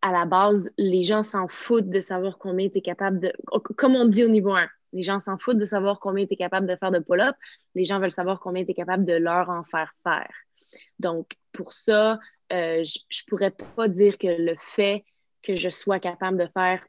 à 0.01 0.11
la 0.11 0.25
base, 0.25 0.71
les 0.77 1.03
gens 1.03 1.23
s'en 1.23 1.47
foutent 1.47 1.89
de 1.89 2.01
savoir 2.01 2.37
combien 2.37 2.69
tu 2.69 2.79
es 2.79 2.81
capable 2.81 3.19
de. 3.19 3.33
Comme 3.77 3.95
on 3.95 4.05
dit 4.05 4.23
au 4.23 4.29
niveau 4.29 4.53
1, 4.53 4.67
les 4.93 5.03
gens 5.03 5.19
s'en 5.19 5.37
foutent 5.37 5.59
de 5.59 5.65
savoir 5.65 5.99
combien 5.99 6.25
tu 6.25 6.33
es 6.33 6.37
capable 6.37 6.67
de 6.67 6.75
faire 6.75 6.91
de 6.91 6.99
pull-up. 6.99 7.35
Les 7.75 7.85
gens 7.85 7.99
veulent 7.99 8.11
savoir 8.11 8.39
combien 8.39 8.65
tu 8.65 8.71
es 8.71 8.73
capable 8.73 9.05
de 9.05 9.13
leur 9.13 9.49
en 9.49 9.63
faire 9.63 9.93
faire. 10.03 10.31
Donc, 10.99 11.37
pour 11.51 11.73
ça, 11.73 12.19
je 12.49 12.81
ne 12.83 13.29
pourrais 13.29 13.51
pas 13.51 13.87
dire 13.87 14.17
que 14.17 14.27
le 14.27 14.55
fait 14.59 15.05
que 15.43 15.55
je 15.55 15.69
sois 15.69 15.99
capable 15.99 16.37
de 16.37 16.47
faire 16.47 16.85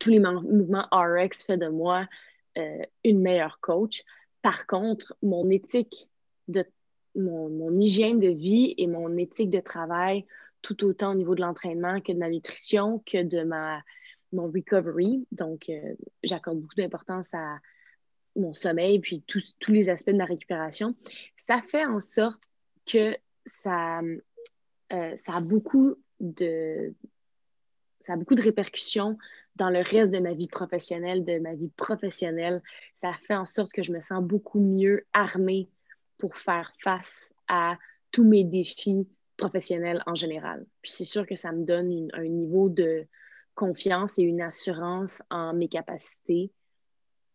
tous 0.00 0.10
les 0.10 0.20
mouvements 0.20 0.86
RX 0.92 1.44
fait 1.46 1.56
de 1.56 1.68
moi 1.68 2.06
une 3.04 3.20
meilleure 3.20 3.58
coach. 3.60 4.02
Par 4.42 4.66
contre, 4.66 5.14
mon 5.22 5.48
éthique 5.50 6.08
de 6.48 6.64
mon, 7.14 7.80
hygiène 7.80 8.20
de 8.20 8.28
vie 8.28 8.74
et 8.78 8.86
mon 8.86 9.16
éthique 9.16 9.50
de 9.50 9.60
travail, 9.60 10.24
tout 10.62 10.84
autant 10.84 11.12
au 11.12 11.14
niveau 11.14 11.34
de 11.34 11.40
l'entraînement 11.40 12.00
que 12.00 12.12
de 12.12 12.18
ma 12.18 12.28
nutrition, 12.28 13.02
que 13.06 13.22
de 13.22 13.42
ma, 13.42 13.82
mon 14.32 14.50
recovery. 14.50 15.26
Donc, 15.32 15.68
euh, 15.68 15.94
j'accorde 16.22 16.60
beaucoup 16.60 16.74
d'importance 16.76 17.32
à 17.34 17.58
mon 18.36 18.54
sommeil, 18.54 19.00
puis 19.00 19.22
tous, 19.26 19.54
les 19.68 19.88
aspects 19.88 20.10
de 20.10 20.16
ma 20.16 20.24
récupération. 20.24 20.94
Ça 21.36 21.60
fait 21.70 21.84
en 21.84 22.00
sorte 22.00 22.42
que 22.86 23.16
ça, 23.46 24.00
euh, 24.92 25.16
ça 25.16 25.34
a 25.34 25.40
beaucoup 25.40 25.96
de 26.20 26.94
ça 28.02 28.14
a 28.14 28.16
beaucoup 28.16 28.36
de 28.36 28.42
répercussions 28.42 29.18
dans 29.56 29.68
le 29.68 29.80
reste 29.80 30.12
de 30.12 30.20
ma 30.20 30.32
vie 30.32 30.48
professionnelle, 30.48 31.24
de 31.24 31.38
ma 31.40 31.54
vie 31.54 31.68
professionnelle, 31.68 32.62
ça 32.94 33.12
fait 33.26 33.34
en 33.34 33.44
sorte 33.44 33.72
que 33.72 33.82
je 33.82 33.92
me 33.92 34.00
sens 34.00 34.22
beaucoup 34.22 34.60
mieux 34.60 35.04
armée 35.12 35.68
pour 36.16 36.36
faire 36.36 36.72
face 36.82 37.34
à 37.48 37.76
tous 38.12 38.24
mes 38.24 38.44
défis 38.44 39.08
professionnels 39.38 40.02
en 40.06 40.14
général. 40.14 40.66
Puis 40.82 40.92
c'est 40.92 41.04
sûr 41.04 41.26
que 41.26 41.36
ça 41.36 41.52
me 41.52 41.64
donne 41.64 42.08
un 42.12 42.24
niveau 42.24 42.68
de 42.68 43.06
confiance 43.54 44.18
et 44.18 44.22
une 44.22 44.42
assurance 44.42 45.22
en 45.30 45.54
mes 45.54 45.68
capacités 45.68 46.52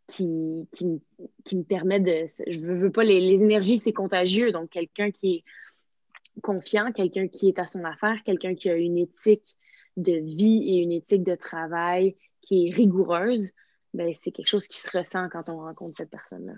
qui, 0.07 0.67
qui, 0.71 1.55
me 1.55 1.63
permet 1.63 1.99
de... 1.99 2.25
Je 2.47 2.59
veux, 2.59 2.75
veux 2.75 2.91
pas, 2.91 3.03
les, 3.03 3.19
les 3.19 3.41
énergies, 3.41 3.77
c'est 3.77 3.93
contagieux. 3.93 4.51
Donc, 4.51 4.69
quelqu'un 4.69 5.11
qui 5.11 5.35
est 5.35 6.41
confiant, 6.41 6.91
quelqu'un 6.91 7.27
qui 7.27 7.47
est 7.47 7.57
à 7.57 7.65
son 7.65 7.83
affaire, 7.83 8.21
quelqu'un 8.23 8.53
qui 8.53 8.69
a 8.69 8.75
une 8.75 8.97
éthique 8.97 9.55
de 9.97 10.13
vie 10.13 10.63
et 10.67 10.81
une 10.81 10.91
éthique 10.91 11.23
de 11.23 11.35
travail 11.35 12.15
qui 12.41 12.67
est 12.67 12.73
rigoureuse, 12.73 13.51
ben, 13.93 14.13
c'est 14.13 14.31
quelque 14.31 14.47
chose 14.47 14.67
qui 14.67 14.79
se 14.79 14.95
ressent 14.95 15.29
quand 15.29 15.49
on 15.49 15.57
rencontre 15.57 15.97
cette 15.97 16.09
personne-là. 16.09 16.55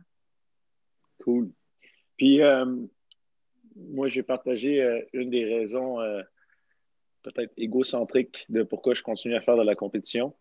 Cool. 1.24 1.52
Puis, 2.18 2.42
euh, 2.42 2.66
moi, 3.76 4.08
j'ai 4.08 4.24
partagé 4.24 4.82
euh, 4.82 5.02
une 5.14 5.30
des 5.30 5.46
raisons 5.46 6.00
euh, 6.00 6.22
peut-être 7.24 7.54
égocentriques 7.58 8.46
de 8.50 8.64
pourquoi 8.64 8.94
je 8.94 9.04
continue 9.04 9.36
à 9.36 9.42
faire 9.42 9.58
de 9.58 9.64
la 9.64 9.76
compétition. 9.76 10.34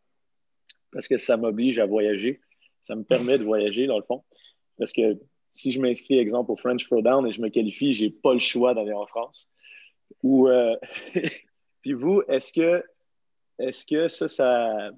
Parce 0.92 1.08
que 1.08 1.18
ça 1.18 1.36
m'oblige 1.36 1.78
à 1.78 1.86
voyager. 1.86 2.40
Ça 2.82 2.94
me 2.94 3.02
permet 3.02 3.38
de 3.38 3.44
voyager, 3.44 3.86
dans 3.86 3.98
le 3.98 4.04
fond. 4.04 4.22
Parce 4.78 4.92
que 4.92 5.18
si 5.48 5.72
je 5.72 5.80
m'inscris, 5.80 6.18
exemple, 6.18 6.52
au 6.52 6.56
French 6.56 6.84
Throwdown 6.86 7.26
et 7.26 7.32
je 7.32 7.40
me 7.40 7.48
qualifie, 7.48 7.94
je 7.94 8.04
n'ai 8.04 8.10
pas 8.10 8.32
le 8.32 8.38
choix 8.38 8.74
d'aller 8.74 8.92
en 8.92 9.06
France. 9.06 9.48
Ou, 10.22 10.48
puis 11.82 11.92
vous, 11.92 12.22
est-ce 12.28 12.52
que, 12.52 12.84
est-ce 13.58 13.86
que 13.86 14.08
ça, 14.08 14.28
ça. 14.28 14.90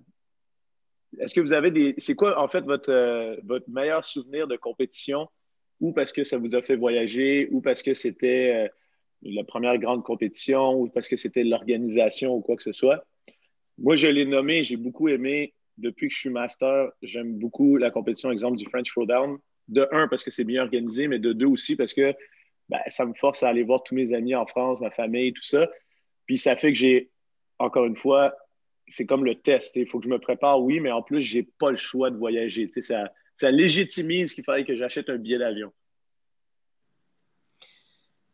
Est-ce 1.18 1.34
que 1.34 1.40
vous 1.40 1.52
avez 1.52 1.70
des. 1.70 1.94
C'est 1.98 2.14
quoi, 2.14 2.38
en 2.42 2.48
fait, 2.48 2.62
votre, 2.62 3.40
votre 3.44 3.68
meilleur 3.70 4.04
souvenir 4.04 4.46
de 4.46 4.56
compétition 4.56 5.28
ou 5.80 5.92
parce 5.92 6.12
que 6.12 6.24
ça 6.24 6.38
vous 6.38 6.54
a 6.54 6.62
fait 6.62 6.76
voyager, 6.76 7.48
ou 7.50 7.60
parce 7.60 7.82
que 7.82 7.94
c'était 7.94 8.52
euh, 8.54 8.68
la 9.22 9.44
première 9.44 9.78
grande 9.78 10.02
compétition, 10.02 10.74
ou 10.74 10.88
parce 10.88 11.08
que 11.08 11.16
c'était 11.16 11.44
l'organisation 11.44 12.34
ou 12.34 12.40
quoi 12.40 12.56
que 12.56 12.62
ce 12.62 12.72
soit. 12.72 13.04
Moi, 13.78 13.96
je 13.96 14.06
l'ai 14.06 14.24
nommé, 14.24 14.62
j'ai 14.62 14.76
beaucoup 14.76 15.08
aimé, 15.08 15.54
depuis 15.78 16.08
que 16.08 16.14
je 16.14 16.20
suis 16.20 16.30
master, 16.30 16.90
j'aime 17.02 17.38
beaucoup 17.38 17.76
la 17.76 17.90
compétition, 17.90 18.30
exemple, 18.30 18.56
du 18.56 18.64
French 18.66 18.90
Throwdown. 18.90 19.38
De 19.68 19.86
un, 19.90 20.06
parce 20.08 20.22
que 20.22 20.30
c'est 20.30 20.44
bien 20.44 20.62
organisé, 20.62 21.08
mais 21.08 21.18
de 21.18 21.32
deux 21.32 21.46
aussi, 21.46 21.76
parce 21.76 21.92
que 21.92 22.14
ben, 22.68 22.78
ça 22.86 23.04
me 23.04 23.14
force 23.14 23.42
à 23.42 23.48
aller 23.48 23.62
voir 23.62 23.82
tous 23.82 23.94
mes 23.94 24.12
amis 24.12 24.34
en 24.34 24.46
France, 24.46 24.80
ma 24.80 24.90
famille, 24.90 25.32
tout 25.32 25.42
ça. 25.42 25.68
Puis 26.26 26.38
ça 26.38 26.56
fait 26.56 26.72
que 26.72 26.78
j'ai, 26.78 27.10
encore 27.58 27.84
une 27.84 27.96
fois, 27.96 28.34
c'est 28.88 29.06
comme 29.06 29.24
le 29.24 29.34
test. 29.34 29.76
Il 29.76 29.88
faut 29.88 29.98
que 29.98 30.04
je 30.04 30.10
me 30.10 30.18
prépare, 30.18 30.62
oui, 30.62 30.80
mais 30.80 30.90
en 30.90 31.02
plus, 31.02 31.20
je 31.20 31.38
n'ai 31.38 31.48
pas 31.58 31.70
le 31.70 31.76
choix 31.76 32.10
de 32.10 32.16
voyager. 32.16 32.70
Ça, 32.80 33.12
ça 33.36 33.50
légitimise 33.50 34.34
qu'il 34.34 34.44
fallait 34.44 34.64
que 34.64 34.76
j'achète 34.76 35.08
un 35.10 35.16
billet 35.16 35.38
d'avion. 35.38 35.72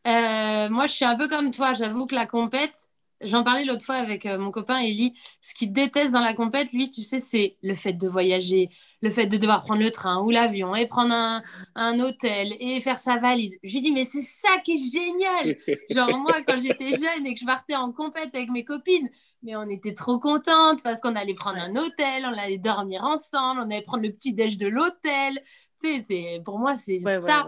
Euh, 0.07 0.69
moi, 0.69 0.87
je 0.87 0.93
suis 0.93 1.05
un 1.05 1.17
peu 1.17 1.29
comme 1.29 1.51
toi. 1.51 1.75
J'avoue 1.75 2.07
que 2.07 2.15
la 2.15 2.27
compète, 2.27 2.75
j'en 3.21 3.45
parlais 3.45 3.65
l'autre 3.65 3.85
fois 3.85 3.97
avec 3.97 4.27
euh, 4.27 4.39
mon 4.39 4.51
copain 4.51 4.79
Eli. 4.81 5.15
Ce 5.41 5.55
qu'il 5.55 5.73
déteste 5.73 6.13
dans 6.13 6.21
la 6.21 6.35
compète, 6.35 6.73
lui, 6.73 6.91
tu 6.91 7.03
sais, 7.03 7.21
c'est 7.21 7.57
le 7.63 7.75
fait 7.75 7.93
de 7.93 8.09
voyager, 8.09 8.69
le 9.01 9.11
fait 9.11 9.27
de 9.27 9.37
devoir 9.37 9.63
prendre 9.63 9.83
le 9.83 9.91
train 9.91 10.21
ou 10.23 10.31
l'avion 10.31 10.75
et 10.75 10.87
prendre 10.87 11.13
un, 11.15 11.43
un, 11.77 12.01
hôtel 12.01 12.57
et 12.59 12.81
faire 12.81 12.99
sa 12.99 13.19
valise. 13.19 13.59
Je 13.63 13.75
lui 13.75 13.81
dis, 13.81 13.93
mais 13.93 14.05
c'est 14.05 14.23
ça 14.23 14.59
qui 14.65 14.73
est 14.73 14.93
génial. 14.93 15.57
Genre, 15.91 16.19
moi, 16.19 16.43
quand 16.47 16.59
j'étais 16.59 16.91
jeune 16.93 17.27
et 17.27 17.35
que 17.35 17.41
je 17.41 17.47
partais 17.47 17.77
en 17.77 17.93
compète 17.93 18.35
avec 18.35 18.51
mes 18.51 18.65
copines, 18.65 19.09
mais 19.43 19.57
on 19.57 19.69
était 19.69 19.95
trop 19.95 20.19
contentes 20.19 20.83
parce 20.83 21.01
qu'on 21.01 21.17
allait 21.17 21.35
prendre 21.35 21.59
un 21.59 21.75
hôtel, 21.77 22.25
on 22.25 22.39
allait 22.39 22.59
dormir 22.59 23.05
ensemble, 23.05 23.61
on 23.61 23.71
allait 23.71 23.83
prendre 23.83 24.03
le 24.03 24.13
petit 24.13 24.35
déj 24.35 24.59
de 24.59 24.69
l'hôtel. 24.69 25.41
Tu 25.83 26.03
sais, 26.03 26.41
pour 26.45 26.59
moi, 26.59 26.77
c'est 26.77 27.01
ça. 27.03 27.47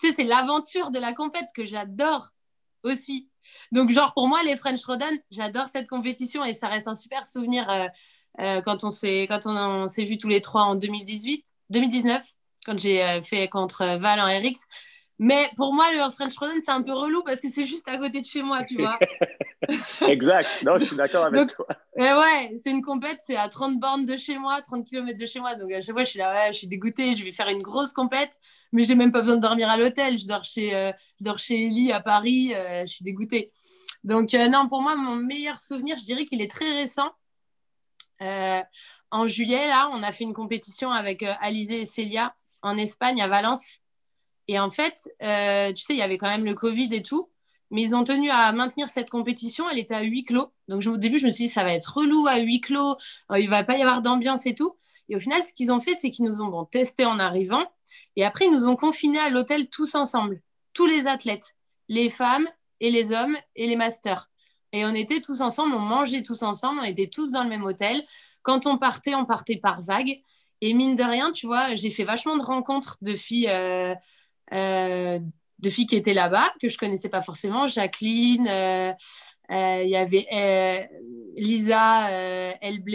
tu 0.00 0.08
sais, 0.08 0.14
c'est 0.14 0.24
l'aventure 0.24 0.90
de 0.90 0.98
la 0.98 1.12
compète 1.12 1.48
que 1.54 1.66
j'adore 1.66 2.30
aussi. 2.82 3.28
Donc, 3.72 3.90
genre, 3.90 4.12
pour 4.14 4.28
moi, 4.28 4.42
les 4.42 4.56
French 4.56 4.84
Rodden, 4.84 5.18
j'adore 5.30 5.68
cette 5.68 5.88
compétition 5.88 6.44
et 6.44 6.52
ça 6.52 6.68
reste 6.68 6.88
un 6.88 6.94
super 6.94 7.26
souvenir 7.26 7.68
euh, 7.70 7.86
euh, 8.40 8.60
quand 8.62 8.84
on 8.84 8.90
s'est 8.90 10.04
vus 10.04 10.18
tous 10.18 10.28
les 10.28 10.40
trois 10.40 10.62
en 10.62 10.74
2018, 10.74 11.44
2019, 11.70 12.24
quand 12.64 12.78
j'ai 12.78 13.02
euh, 13.04 13.22
fait 13.22 13.48
contre 13.48 13.96
Val 13.98 14.18
et 14.30 14.38
Rix. 14.38 14.58
Mais 15.18 15.48
pour 15.56 15.72
moi, 15.72 15.86
le 15.92 16.10
French 16.10 16.34
Frozen, 16.34 16.60
c'est 16.62 16.70
un 16.70 16.82
peu 16.82 16.92
relou 16.92 17.22
parce 17.22 17.40
que 17.40 17.48
c'est 17.48 17.64
juste 17.64 17.88
à 17.88 17.96
côté 17.96 18.20
de 18.20 18.26
chez 18.26 18.42
moi, 18.42 18.64
tu 18.64 18.76
vois. 18.76 18.98
exact. 20.08 20.62
Non, 20.62 20.78
je 20.78 20.84
suis 20.84 20.96
d'accord 20.96 21.24
avec 21.24 21.54
toi. 21.54 21.66
Mais 21.96 22.12
ouais, 22.12 22.52
c'est 22.62 22.70
une 22.70 22.82
compète, 22.82 23.20
c'est 23.24 23.36
à 23.36 23.48
30 23.48 23.80
bornes 23.80 24.04
de 24.04 24.18
chez 24.18 24.36
moi, 24.38 24.60
30 24.60 24.86
km 24.86 25.18
de 25.18 25.26
chez 25.26 25.40
moi. 25.40 25.54
Donc 25.54 25.72
à 25.72 25.80
chaque 25.80 25.94
fois, 25.94 26.04
je 26.04 26.10
suis 26.10 26.18
là, 26.18 26.32
ouais, 26.32 26.52
je 26.52 26.58
suis 26.58 26.66
dégoûtée, 26.66 27.14
je 27.14 27.24
vais 27.24 27.32
faire 27.32 27.48
une 27.48 27.62
grosse 27.62 27.94
compète, 27.94 28.38
mais 28.72 28.84
j'ai 28.84 28.94
même 28.94 29.10
pas 29.10 29.20
besoin 29.20 29.36
de 29.36 29.40
dormir 29.40 29.70
à 29.70 29.78
l'hôtel. 29.78 30.18
Je 30.18 30.26
dors 30.26 30.44
chez, 30.44 30.74
euh, 30.74 30.92
je 31.18 31.24
dors 31.24 31.38
chez 31.38 31.66
Ellie 31.66 31.92
à 31.92 32.00
Paris, 32.00 32.54
euh, 32.54 32.82
je 32.82 32.92
suis 32.92 33.04
dégoûtée. 33.04 33.52
Donc 34.04 34.34
euh, 34.34 34.48
non, 34.48 34.68
pour 34.68 34.82
moi, 34.82 34.96
mon 34.96 35.16
meilleur 35.16 35.58
souvenir, 35.58 35.96
je 35.96 36.04
dirais 36.04 36.26
qu'il 36.26 36.42
est 36.42 36.50
très 36.50 36.72
récent. 36.74 37.10
en 38.20 39.26
juillet, 39.26 39.68
là, 39.68 39.88
on 39.92 40.02
a 40.02 40.12
fait 40.12 40.24
une 40.24 40.34
compétition 40.34 40.90
avec 40.90 41.24
Alizé 41.40 41.80
et 41.80 41.84
Célia 41.86 42.34
en 42.60 42.76
Espagne, 42.76 43.22
à 43.22 43.28
Valence. 43.28 43.78
Et 44.48 44.58
en 44.58 44.70
fait, 44.70 45.08
euh, 45.22 45.72
tu 45.72 45.82
sais, 45.82 45.94
il 45.94 45.98
y 45.98 46.02
avait 46.02 46.18
quand 46.18 46.28
même 46.28 46.44
le 46.44 46.54
Covid 46.54 46.88
et 46.94 47.02
tout, 47.02 47.30
mais 47.70 47.82
ils 47.82 47.96
ont 47.96 48.04
tenu 48.04 48.30
à 48.30 48.52
maintenir 48.52 48.88
cette 48.88 49.10
compétition. 49.10 49.68
Elle 49.68 49.78
était 49.78 49.94
à 49.94 50.02
huis 50.02 50.24
clos. 50.24 50.52
Donc 50.68 50.84
au 50.86 50.96
début, 50.96 51.18
je 51.18 51.26
me 51.26 51.30
suis 51.30 51.44
dit, 51.44 51.50
ça 51.50 51.64
va 51.64 51.72
être 51.72 51.96
relou 51.96 52.26
à 52.26 52.38
huis 52.38 52.60
clos, 52.60 52.96
euh, 53.32 53.38
il 53.38 53.48
va 53.48 53.64
pas 53.64 53.76
y 53.76 53.82
avoir 53.82 54.02
d'ambiance 54.02 54.46
et 54.46 54.54
tout. 54.54 54.76
Et 55.08 55.16
au 55.16 55.20
final, 55.20 55.42
ce 55.42 55.52
qu'ils 55.52 55.72
ont 55.72 55.80
fait, 55.80 55.94
c'est 55.94 56.10
qu'ils 56.10 56.26
nous 56.26 56.40
ont 56.40 56.64
testé 56.64 57.04
en 57.04 57.18
arrivant. 57.18 57.64
Et 58.16 58.24
après, 58.24 58.46
ils 58.46 58.52
nous 58.52 58.66
ont 58.66 58.76
confinés 58.76 59.18
à 59.18 59.30
l'hôtel 59.30 59.68
tous 59.68 59.94
ensemble, 59.94 60.40
tous 60.72 60.86
les 60.86 61.06
athlètes, 61.06 61.54
les 61.88 62.10
femmes 62.10 62.48
et 62.80 62.90
les 62.90 63.12
hommes 63.12 63.36
et 63.54 63.66
les 63.66 63.76
masters. 63.76 64.30
Et 64.72 64.84
on 64.84 64.94
était 64.94 65.20
tous 65.20 65.40
ensemble, 65.40 65.74
on 65.74 65.80
mangeait 65.80 66.22
tous 66.22 66.42
ensemble, 66.42 66.80
on 66.80 66.84
était 66.84 67.08
tous 67.08 67.30
dans 67.30 67.42
le 67.42 67.48
même 67.48 67.64
hôtel. 67.64 68.04
Quand 68.42 68.66
on 68.66 68.78
partait, 68.78 69.14
on 69.14 69.24
partait 69.24 69.56
par 69.56 69.80
vague. 69.82 70.20
Et 70.60 70.72
mine 70.72 70.96
de 70.96 71.02
rien, 71.02 71.32
tu 71.32 71.46
vois, 71.46 71.74
j'ai 71.74 71.90
fait 71.90 72.04
vachement 72.04 72.36
de 72.36 72.42
rencontres 72.42 72.96
de 73.02 73.14
filles. 73.14 73.48
Euh, 73.48 73.94
de 74.52 75.70
filles 75.70 75.86
qui 75.86 75.96
étaient 75.96 76.14
là-bas, 76.14 76.52
que 76.60 76.68
je 76.68 76.78
connaissais 76.78 77.08
pas 77.08 77.22
forcément. 77.22 77.66
Jacqueline, 77.66 78.46
euh, 78.48 78.92
euh, 79.50 79.82
il 79.82 79.90
y 79.90 79.96
avait 79.96 80.88
Lisa 81.36 82.10
Elbe, 82.60 82.88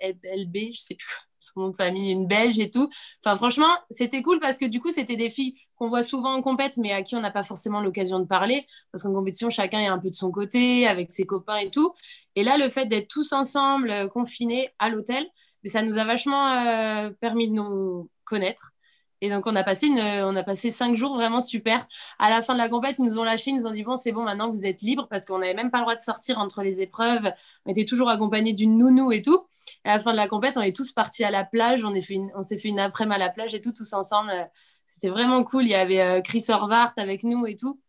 LB, 0.00 0.56
je 0.72 0.80
sais 0.80 0.94
plus 0.94 1.08
son 1.42 1.60
nom 1.60 1.68
de 1.70 1.76
famille, 1.76 2.12
une 2.12 2.26
Belge 2.26 2.58
et 2.58 2.70
tout. 2.70 2.90
Enfin, 3.24 3.34
franchement, 3.36 3.70
c'était 3.88 4.22
cool 4.22 4.40
parce 4.40 4.58
que 4.58 4.66
du 4.66 4.78
coup, 4.78 4.90
c'était 4.90 5.16
des 5.16 5.30
filles 5.30 5.54
qu'on 5.76 5.88
voit 5.88 6.02
souvent 6.02 6.34
en 6.34 6.42
compète, 6.42 6.76
mais 6.76 6.92
à 6.92 7.02
qui 7.02 7.16
on 7.16 7.20
n'a 7.20 7.30
pas 7.30 7.42
forcément 7.42 7.80
l'occasion 7.80 8.20
de 8.20 8.26
parler. 8.26 8.66
Parce 8.92 9.02
qu'en 9.02 9.12
compétition, 9.14 9.48
chacun 9.48 9.80
est 9.80 9.86
un 9.86 9.98
peu 9.98 10.10
de 10.10 10.14
son 10.14 10.30
côté, 10.30 10.86
avec 10.86 11.10
ses 11.10 11.24
copains 11.24 11.56
et 11.56 11.70
tout. 11.70 11.94
Et 12.36 12.44
là, 12.44 12.58
le 12.58 12.68
fait 12.68 12.86
d'être 12.86 13.08
tous 13.08 13.32
ensemble, 13.32 14.10
confinés 14.10 14.68
à 14.78 14.90
l'hôtel, 14.90 15.26
ça 15.64 15.82
nous 15.82 15.96
a 15.96 16.04
vachement 16.04 17.10
permis 17.20 17.48
de 17.48 17.54
nous 17.54 18.10
connaître. 18.24 18.72
Et 19.22 19.28
donc, 19.28 19.46
on 19.46 19.54
a, 19.54 19.62
passé 19.62 19.86
une, 19.86 20.00
on 20.00 20.34
a 20.34 20.42
passé 20.42 20.70
cinq 20.70 20.96
jours 20.96 21.14
vraiment 21.14 21.40
super. 21.40 21.86
À 22.18 22.30
la 22.30 22.40
fin 22.40 22.54
de 22.54 22.58
la 22.58 22.68
compète, 22.68 22.96
ils 22.98 23.04
nous 23.04 23.18
ont 23.18 23.24
lâché, 23.24 23.50
ils 23.50 23.58
nous 23.58 23.66
ont 23.66 23.72
dit 23.72 23.82
Bon, 23.82 23.96
c'est 23.96 24.12
bon, 24.12 24.22
maintenant 24.22 24.48
vous 24.48 24.64
êtes 24.64 24.80
libres 24.82 25.08
parce 25.08 25.26
qu'on 25.26 25.38
n'avait 25.38 25.54
même 25.54 25.70
pas 25.70 25.78
le 25.78 25.84
droit 25.84 25.94
de 25.94 26.00
sortir 26.00 26.38
entre 26.38 26.62
les 26.62 26.80
épreuves. 26.80 27.30
On 27.66 27.70
était 27.70 27.84
toujours 27.84 28.08
accompagnés 28.08 28.54
d'une 28.54 28.78
nounou 28.78 29.12
et 29.12 29.20
tout. 29.22 29.46
Et 29.84 29.88
à 29.90 29.96
la 29.96 29.98
fin 29.98 30.12
de 30.12 30.16
la 30.16 30.28
compète, 30.28 30.56
on 30.56 30.62
est 30.62 30.74
tous 30.74 30.92
partis 30.92 31.24
à 31.24 31.30
la 31.30 31.44
plage. 31.44 31.84
On, 31.84 31.94
on 32.34 32.42
s'est 32.42 32.58
fait 32.58 32.68
une 32.68 32.80
après-midi 32.80 33.16
à 33.16 33.18
la 33.18 33.30
plage 33.30 33.54
et 33.54 33.60
tout, 33.60 33.72
tous 33.72 33.92
ensemble. 33.92 34.32
C'était 34.86 35.08
vraiment 35.08 35.44
cool. 35.44 35.64
Il 35.64 35.70
y 35.70 35.74
avait 35.74 36.00
euh, 36.00 36.20
Chris 36.20 36.44
Horvath 36.48 36.98
avec 36.98 37.22
nous 37.22 37.46
et 37.46 37.56
tout. 37.56 37.80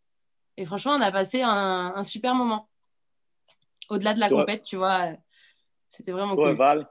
Et 0.57 0.65
franchement, 0.65 0.93
on 0.93 1.01
a 1.01 1.11
passé 1.11 1.41
un, 1.43 2.03
super 2.03 2.35
moment. 2.35 2.69
Au-delà 3.89 4.13
de 4.13 4.19
la 4.19 4.29
compète, 4.29 4.63
tu 4.63 4.77
vois, 4.77 5.09
c'était 5.89 6.11
vraiment 6.11 6.35
cool. 6.35 6.55
Val, 6.55 6.87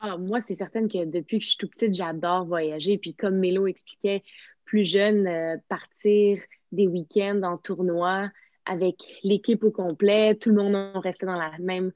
ah, 0.00 0.16
moi, 0.16 0.40
c'est 0.40 0.54
certain 0.54 0.86
que 0.86 1.04
depuis 1.04 1.38
que 1.38 1.44
je 1.44 1.50
suis 1.50 1.58
toute 1.58 1.72
petite, 1.72 1.94
j'adore 1.94 2.44
voyager. 2.44 2.98
Puis 2.98 3.14
comme 3.14 3.36
Mélo 3.38 3.66
expliquait, 3.66 4.22
plus 4.64 4.84
jeune, 4.84 5.26
euh, 5.26 5.56
partir 5.68 6.40
des 6.72 6.86
week-ends 6.86 7.42
en 7.42 7.56
tournoi 7.56 8.30
avec 8.64 8.96
l'équipe 9.24 9.64
au 9.64 9.70
complet, 9.70 10.34
tout 10.34 10.50
le 10.50 10.56
monde 10.56 10.76
restait 10.96 11.26
dans 11.26 11.38
la 11.38 11.52
même 11.58 11.90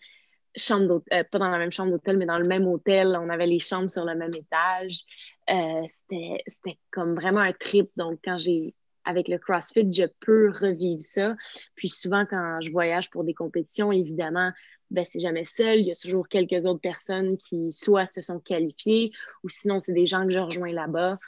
chambre 0.56 0.86
d'hôtel, 0.86 1.20
euh, 1.20 1.24
pas 1.30 1.38
dans 1.38 1.50
la 1.50 1.58
même 1.58 1.72
chambre 1.72 1.92
d'hôtel, 1.92 2.16
mais 2.16 2.26
dans 2.26 2.38
le 2.38 2.46
même 2.46 2.66
hôtel. 2.66 3.16
On 3.20 3.28
avait 3.28 3.46
les 3.46 3.60
chambres 3.60 3.90
sur 3.90 4.04
le 4.04 4.14
même 4.14 4.34
étage. 4.34 5.02
Euh, 5.50 5.82
c'était 5.96 6.78
comme 6.90 7.14
vraiment 7.14 7.40
un 7.40 7.52
trip. 7.52 7.90
Donc, 7.96 8.20
quand 8.24 8.38
j'ai 8.38 8.74
avec 9.04 9.28
le 9.28 9.38
CrossFit, 9.38 9.92
je 9.92 10.04
peux 10.20 10.50
revivre 10.50 11.02
ça. 11.02 11.34
Puis 11.74 11.88
souvent, 11.88 12.24
quand 12.24 12.58
je 12.62 12.70
voyage 12.70 13.10
pour 13.10 13.24
des 13.24 13.34
compétitions, 13.34 13.90
évidemment, 13.92 14.52
ben, 14.92 15.04
c'est 15.08 15.20
jamais 15.20 15.44
seul. 15.44 15.80
Il 15.80 15.86
y 15.86 15.92
a 15.92 15.96
toujours 15.96 16.28
quelques 16.28 16.66
autres 16.66 16.80
personnes 16.80 17.36
qui 17.38 17.72
soit 17.72 18.06
se 18.06 18.20
sont 18.20 18.38
qualifiées 18.38 19.10
ou 19.42 19.48
sinon, 19.48 19.80
c'est 19.80 19.92
des 19.92 20.06
gens 20.06 20.26
que 20.26 20.32
je 20.32 20.38
rejoins 20.38 20.72
là-bas. 20.72 21.18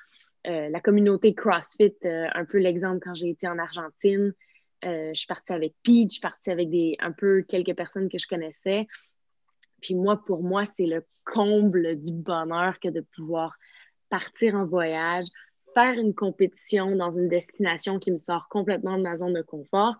Euh, 0.46 0.68
la 0.68 0.81
communauté 0.81 1.35
CrossFit, 1.35 1.94
euh, 2.05 2.27
un 2.35 2.44
peu 2.44 2.59
l'exemple 2.59 3.00
quand 3.03 3.14
j'ai 3.14 3.31
été 3.31 3.48
en 3.48 3.59
Argentine. 3.59 4.35
Euh, 4.85 5.11
je 5.14 5.18
suis 5.18 5.27
partie 5.27 5.55
avec 5.55 5.74
Pete, 5.83 6.11
je 6.11 6.14
suis 6.14 6.20
partie 6.20 6.50
avec 6.50 6.68
des, 6.68 6.96
un 7.00 7.12
peu 7.12 7.42
quelques 7.42 7.74
personnes 7.74 8.11
que 8.11 8.18
je 8.18 8.29
connaissais. 8.29 8.87
Puis 9.81 9.94
moi, 9.94 10.22
pour 10.22 10.42
moi, 10.42 10.64
c'est 10.77 10.87
le 10.87 11.03
comble 11.24 11.98
du 11.98 12.12
bonheur 12.12 12.79
que 12.81 12.88
de 12.88 13.00
pouvoir 13.00 13.57
partir 14.11 14.55
en 14.55 14.66
voyage, 14.66 15.24
faire 15.72 15.98
une 15.98 16.14
compétition 16.14 16.94
dans 16.96 17.11
une 17.11 17.29
destination 17.29 17.98
qui 17.98 18.11
me 18.11 18.18
sort 18.18 18.46
complètement 18.48 18.98
de 18.98 19.03
ma 19.03 19.16
zone 19.16 19.33
de 19.33 19.42
confort. 19.42 19.96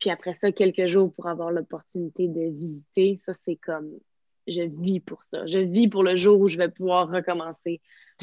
Puis 0.00 0.10
après 0.10 0.34
ça, 0.34 0.52
quelques 0.52 0.86
jours 0.86 1.12
pour 1.14 1.26
avoir 1.26 1.50
l'opportunité 1.50 2.28
de 2.28 2.50
visiter, 2.50 3.16
ça, 3.16 3.32
c'est 3.34 3.56
comme, 3.56 3.98
je 4.46 4.62
vis 4.62 5.00
pour 5.00 5.22
ça. 5.22 5.46
Je 5.46 5.58
vis 5.58 5.88
pour 5.88 6.02
le 6.02 6.16
jour 6.16 6.40
où 6.40 6.48
je 6.48 6.58
vais 6.58 6.68
pouvoir 6.68 7.08
recommencer 7.08 7.80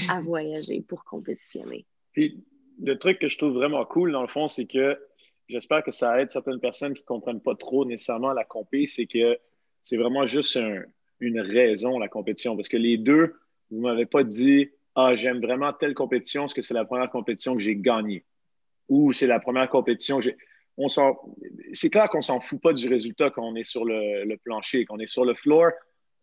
à 0.10 0.22
voyager 0.22 0.82
pour 0.82 1.04
compétitionner. 1.04 1.86
Puis 2.12 2.44
le 2.82 2.98
truc 2.98 3.20
que 3.20 3.28
je 3.28 3.38
trouve 3.38 3.54
vraiment 3.54 3.86
cool, 3.86 4.12
dans 4.12 4.22
le 4.22 4.28
fond, 4.28 4.48
c'est 4.48 4.66
que 4.66 4.98
j'espère 5.48 5.84
que 5.84 5.92
ça 5.92 6.22
aide 6.22 6.32
certaines 6.32 6.60
personnes 6.60 6.94
qui 6.94 7.02
ne 7.02 7.06
comprennent 7.06 7.42
pas 7.42 7.56
trop 7.56 7.86
nécessairement 7.86 8.34
la 8.34 8.44
compé, 8.44 8.88
c'est 8.88 9.06
que 9.06 9.38
c'est 9.84 9.98
vraiment 9.98 10.26
juste 10.26 10.58
une 11.20 11.42
raison, 11.42 12.00
la 12.00 12.08
compétition. 12.08 12.56
Parce 12.56 12.70
que 12.70 12.78
les 12.78 12.98
deux, 12.98 13.36
vous 13.70 13.78
ne 13.78 13.84
m'avez 13.84 14.06
pas 14.06 14.24
dit 14.24 14.70
Ah, 14.96 15.16
j'aime 15.16 15.42
vraiment 15.42 15.74
telle 15.74 15.94
compétition 15.94 16.44
parce 16.44 16.54
que 16.54 16.62
c'est 16.62 16.74
la 16.74 16.86
première 16.86 17.10
compétition 17.10 17.56
que 17.56 17.62
j'ai 17.62 17.76
gagnée. 17.76 18.24
Ou 18.90 19.14
c'est 19.14 19.28
la 19.28 19.40
première 19.40 19.70
compétition 19.70 20.18
que 20.18 20.24
j'ai. 20.24 20.38
On 20.78 20.88
c'est 21.74 21.90
clair 21.90 22.10
qu'on 22.10 22.20
ne 22.20 22.24
s'en 22.24 22.40
fout 22.40 22.60
pas 22.62 22.74
du 22.74 22.88
résultat 22.88 23.30
quand 23.30 23.44
on 23.44 23.56
est 23.56 23.64
sur 23.64 23.86
le, 23.86 24.36
plancher, 24.38 24.86
quand 24.86 24.96
on 24.96 25.00
est 25.00 25.08
sur 25.08 25.26
le 25.26 25.36
floor. 25.36 25.72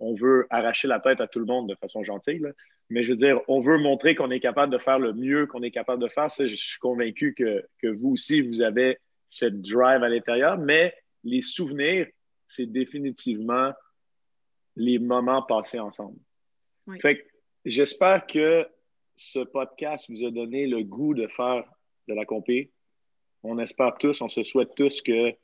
On 0.01 0.15
veut 0.15 0.47
arracher 0.51 0.89
la 0.89 0.99
tête 0.99 1.21
à 1.21 1.29
tout 1.29 1.39
le 1.39 1.45
monde 1.45 1.69
de 1.69 1.75
façon 1.77 2.03
gentille. 2.03 2.43
Mais 2.89 3.05
je 3.05 3.11
veux 3.11 3.17
dire, 3.17 3.41
on 3.47 3.61
veut 3.61 3.79
montrer 3.79 4.15
qu'on 4.15 4.31
est 4.31 4.41
capable 4.41 4.73
de 4.73 4.79
faire 4.79 4.99
le 4.99 5.13
mieux 5.13 5.47
qu'on 5.47 5.63
est 5.63 5.71
capable 5.71 6.03
de 6.03 6.09
faire. 6.09 6.31
Ça, 6.31 6.47
je 6.47 6.57
suis 6.57 6.79
convaincu 6.79 7.35
que, 7.35 7.65
que 7.81 7.87
vous 7.87 8.11
aussi, 8.13 8.41
vous 8.41 8.63
avez 8.63 8.99
cette 9.29 9.61
drive 9.61 10.03
à 10.03 10.09
l'intérieur. 10.09 10.59
Mais 10.59 10.95
les 11.23 11.43
souvenirs, 11.43 12.09
c'est 12.47 12.67
définitivement 12.67 13.73
les 14.77 14.99
moments 14.99 15.43
passés 15.43 15.79
ensemble. 15.79 16.19
Fait 17.01 17.25
j'espère 17.65 18.27
que 18.27 18.67
ce 19.17 19.41
podcast 19.41 20.11
vous 20.11 20.25
a 20.25 20.31
donné 20.31 20.67
le 20.67 20.83
goût 20.83 21.15
de 21.15 21.27
faire 21.29 21.65
de 22.09 22.15
la 22.15 22.25
compé. 22.25 22.73
On 23.43 23.59
espère 23.59 23.97
tous, 23.99 24.21
on 24.21 24.29
se 24.29 24.43
souhaite 24.43 24.75
tous 24.75 25.03
que 25.03 25.35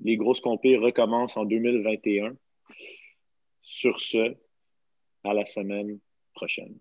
les 0.00 0.16
grosses 0.16 0.40
compés 0.40 0.76
recommencent 0.76 1.36
en 1.36 1.44
2021. 1.44 2.36
Sur 3.62 4.00
ce, 4.00 4.36
à 5.24 5.34
la 5.34 5.44
semaine 5.44 5.98
prochaine. 6.34 6.78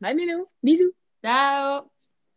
Bye 0.00 0.14
Milo, 0.14 0.48
bisous. 0.62 0.92
Ciao. 1.22 1.90